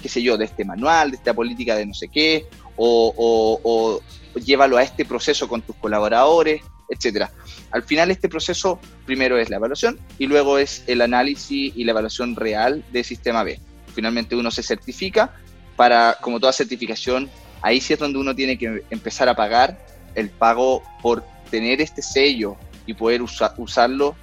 qué 0.00 0.08
sé 0.08 0.22
yo, 0.22 0.38
de 0.38 0.46
este 0.46 0.64
manual, 0.64 1.10
de 1.10 1.18
esta 1.18 1.34
política 1.34 1.76
de 1.76 1.84
no 1.84 1.92
sé 1.92 2.08
qué, 2.08 2.46
o, 2.76 3.60
o, 3.62 4.00
llévalo 4.40 4.76
a 4.76 4.82
este 4.82 5.04
proceso 5.04 5.48
con 5.48 5.62
tus 5.62 5.76
colaboradores, 5.76 6.62
etcétera. 6.88 7.30
Al 7.70 7.82
final 7.82 8.10
este 8.10 8.28
proceso 8.28 8.80
primero 9.04 9.38
es 9.38 9.50
la 9.50 9.56
evaluación 9.56 9.98
y 10.18 10.26
luego 10.26 10.58
es 10.58 10.84
el 10.86 11.00
análisis 11.02 11.72
y 11.74 11.84
la 11.84 11.92
evaluación 11.92 12.36
real 12.36 12.84
del 12.92 13.04
sistema 13.04 13.42
B. 13.42 13.60
Finalmente 13.94 14.36
uno 14.36 14.50
se 14.50 14.62
certifica 14.62 15.34
para, 15.74 16.16
como 16.20 16.40
toda 16.40 16.52
certificación, 16.52 17.28
ahí 17.62 17.80
sí 17.80 17.92
es 17.92 17.98
donde 17.98 18.18
uno 18.18 18.34
tiene 18.34 18.56
que 18.56 18.82
empezar 18.90 19.28
a 19.28 19.34
pagar 19.34 19.78
el 20.14 20.30
pago 20.30 20.82
por 21.02 21.24
tener 21.50 21.80
este 21.80 22.02
sello 22.02 22.56
y 22.86 22.94
poder 22.94 23.22
usarlo 23.22 24.16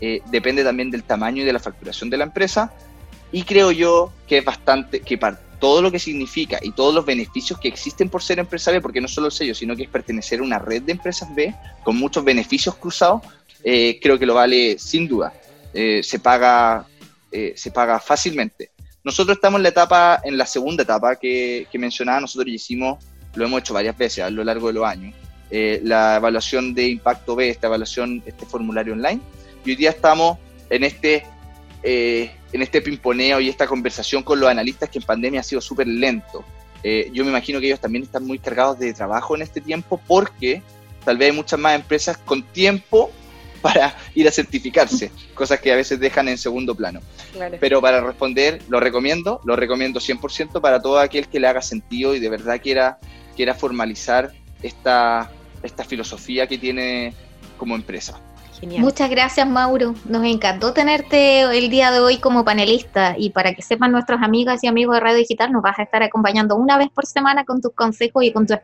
eh, 0.00 0.22
depende 0.30 0.64
también 0.64 0.90
del 0.90 1.04
tamaño 1.04 1.42
y 1.42 1.44
de 1.44 1.52
la 1.52 1.58
facturación 1.58 2.08
de 2.10 2.16
la 2.16 2.24
empresa. 2.24 2.72
Y 3.32 3.42
creo 3.44 3.70
yo 3.70 4.12
que 4.26 4.38
es 4.38 4.44
bastante, 4.44 5.00
que 5.00 5.18
para 5.18 5.38
todo 5.60 5.82
lo 5.82 5.90
que 5.90 5.98
significa 5.98 6.58
y 6.62 6.72
todos 6.72 6.94
los 6.94 7.04
beneficios 7.04 7.58
que 7.60 7.68
existen 7.68 8.08
por 8.08 8.22
ser 8.22 8.38
empresario, 8.38 8.82
porque 8.82 9.00
no 9.00 9.08
solo 9.08 9.26
el 9.26 9.32
sello, 9.32 9.54
sino 9.54 9.76
que 9.76 9.84
es 9.84 9.88
pertenecer 9.88 10.40
a 10.40 10.42
una 10.42 10.58
red 10.58 10.82
de 10.82 10.92
empresas 10.92 11.32
B 11.34 11.54
con 11.84 11.96
muchos 11.96 12.24
beneficios 12.24 12.74
cruzados, 12.76 13.22
eh, 13.62 13.98
creo 14.02 14.18
que 14.18 14.26
lo 14.26 14.34
vale 14.34 14.78
sin 14.78 15.06
duda. 15.06 15.32
Eh, 15.72 16.02
se, 16.02 16.18
paga, 16.18 16.86
se 17.30 17.70
paga 17.70 18.00
fácilmente. 18.00 18.70
Nosotros 19.04 19.36
estamos 19.36 19.58
en 19.58 19.62
la 19.62 19.68
etapa, 19.68 20.20
en 20.24 20.36
la 20.36 20.46
segunda 20.46 20.82
etapa 20.82 21.14
que, 21.16 21.66
que 21.70 21.78
mencionaba, 21.78 22.20
nosotros 22.20 22.48
hicimos, 22.48 23.04
lo 23.34 23.44
hemos 23.44 23.60
hecho 23.60 23.74
varias 23.74 23.96
veces 23.96 24.24
a 24.24 24.30
lo 24.30 24.42
largo 24.42 24.66
de 24.66 24.72
los 24.72 24.84
años, 24.84 25.14
la 25.50 26.16
evaluación 26.16 26.74
de 26.74 26.88
impacto 26.88 27.36
B, 27.36 27.50
esta 27.50 27.68
evaluación, 27.68 28.22
este 28.26 28.46
formulario 28.46 28.94
online, 28.94 29.20
y 29.64 29.70
hoy 29.70 29.76
día 29.76 29.90
estamos 29.90 30.38
en 30.70 30.84
este, 30.84 31.24
eh, 31.82 32.30
en 32.52 32.62
este 32.62 32.80
pimponeo 32.80 33.40
y 33.40 33.48
esta 33.48 33.66
conversación 33.66 34.22
con 34.22 34.40
los 34.40 34.48
analistas 34.48 34.88
que 34.88 34.98
en 34.98 35.04
pandemia 35.04 35.40
ha 35.40 35.44
sido 35.44 35.60
súper 35.60 35.86
lento. 35.86 36.44
Eh, 36.82 37.10
yo 37.12 37.24
me 37.24 37.30
imagino 37.30 37.60
que 37.60 37.66
ellos 37.66 37.80
también 37.80 38.04
están 38.04 38.26
muy 38.26 38.38
cargados 38.38 38.78
de 38.78 38.92
trabajo 38.92 39.36
en 39.36 39.42
este 39.42 39.60
tiempo 39.60 40.00
porque 40.06 40.62
tal 41.04 41.18
vez 41.18 41.30
hay 41.30 41.36
muchas 41.36 41.60
más 41.60 41.74
empresas 41.74 42.16
con 42.18 42.42
tiempo 42.42 43.10
para 43.62 43.94
ir 44.14 44.26
a 44.26 44.32
certificarse, 44.32 45.10
cosas 45.34 45.60
que 45.60 45.70
a 45.70 45.76
veces 45.76 46.00
dejan 46.00 46.28
en 46.28 46.38
segundo 46.38 46.74
plano. 46.74 47.00
Pero 47.60 47.82
para 47.82 48.00
responder, 48.00 48.62
lo 48.68 48.80
recomiendo, 48.80 49.40
lo 49.44 49.54
recomiendo 49.54 50.00
100% 50.00 50.60
para 50.62 50.80
todo 50.80 50.98
aquel 50.98 51.28
que 51.28 51.38
le 51.38 51.46
haga 51.46 51.60
sentido 51.60 52.14
y 52.14 52.20
de 52.20 52.30
verdad 52.30 52.60
quiera, 52.62 52.98
quiera 53.36 53.54
formalizar 53.54 54.32
esta, 54.62 55.30
esta 55.62 55.84
filosofía 55.84 56.46
que 56.46 56.56
tiene 56.56 57.12
como 57.58 57.74
empresa. 57.74 58.18
Muchas 58.62 59.08
gracias, 59.08 59.46
Mauro. 59.48 59.94
Nos 60.04 60.24
encantó 60.24 60.72
tenerte 60.72 61.42
el 61.42 61.70
día 61.70 61.90
de 61.90 62.00
hoy 62.00 62.18
como 62.18 62.44
panelista 62.44 63.14
y 63.16 63.30
para 63.30 63.54
que 63.54 63.62
sepan 63.62 63.92
nuestros 63.92 64.20
amigas 64.22 64.62
y 64.62 64.66
amigos 64.66 64.96
de 64.96 65.00
Radio 65.00 65.18
Digital, 65.18 65.50
nos 65.50 65.62
vas 65.62 65.78
a 65.78 65.82
estar 65.82 66.02
acompañando 66.02 66.56
una 66.56 66.76
vez 66.76 66.88
por 66.90 67.06
semana 67.06 67.44
con 67.44 67.62
tus 67.62 67.72
consejos 67.74 68.22
y 68.24 68.32
con 68.32 68.46
tu, 68.46 68.54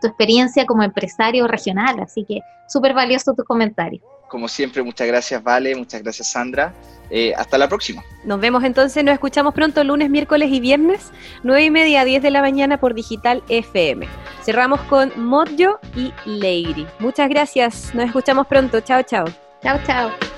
tu 0.00 0.06
experiencia 0.08 0.66
como 0.66 0.82
empresario 0.82 1.46
regional. 1.46 2.00
Así 2.00 2.24
que 2.24 2.40
súper 2.68 2.94
valioso 2.94 3.34
tu 3.34 3.44
comentario. 3.44 4.00
Como 4.28 4.48
siempre, 4.48 4.82
muchas 4.82 5.06
gracias, 5.06 5.42
Vale. 5.42 5.74
Muchas 5.74 6.02
gracias, 6.02 6.30
Sandra. 6.30 6.74
Eh, 7.10 7.32
hasta 7.36 7.56
la 7.56 7.68
próxima. 7.68 8.04
Nos 8.24 8.38
vemos 8.38 8.62
entonces, 8.64 9.02
nos 9.02 9.14
escuchamos 9.14 9.54
pronto 9.54 9.82
lunes, 9.82 10.10
miércoles 10.10 10.50
y 10.52 10.60
viernes, 10.60 11.10
9 11.42 11.64
y 11.64 11.70
media 11.70 12.02
a 12.02 12.04
10 12.04 12.22
de 12.22 12.30
la 12.30 12.42
mañana 12.42 12.78
por 12.78 12.94
Digital 12.94 13.42
FM. 13.48 14.06
Cerramos 14.44 14.80
con 14.82 15.12
Modjo 15.16 15.78
y 15.96 16.12
Leiri. 16.26 16.86
Muchas 16.98 17.30
gracias, 17.30 17.94
nos 17.94 18.04
escuchamos 18.04 18.46
pronto. 18.46 18.80
Chao, 18.80 19.02
chao. 19.02 19.24
Chao, 19.62 19.78
chao. 19.86 20.37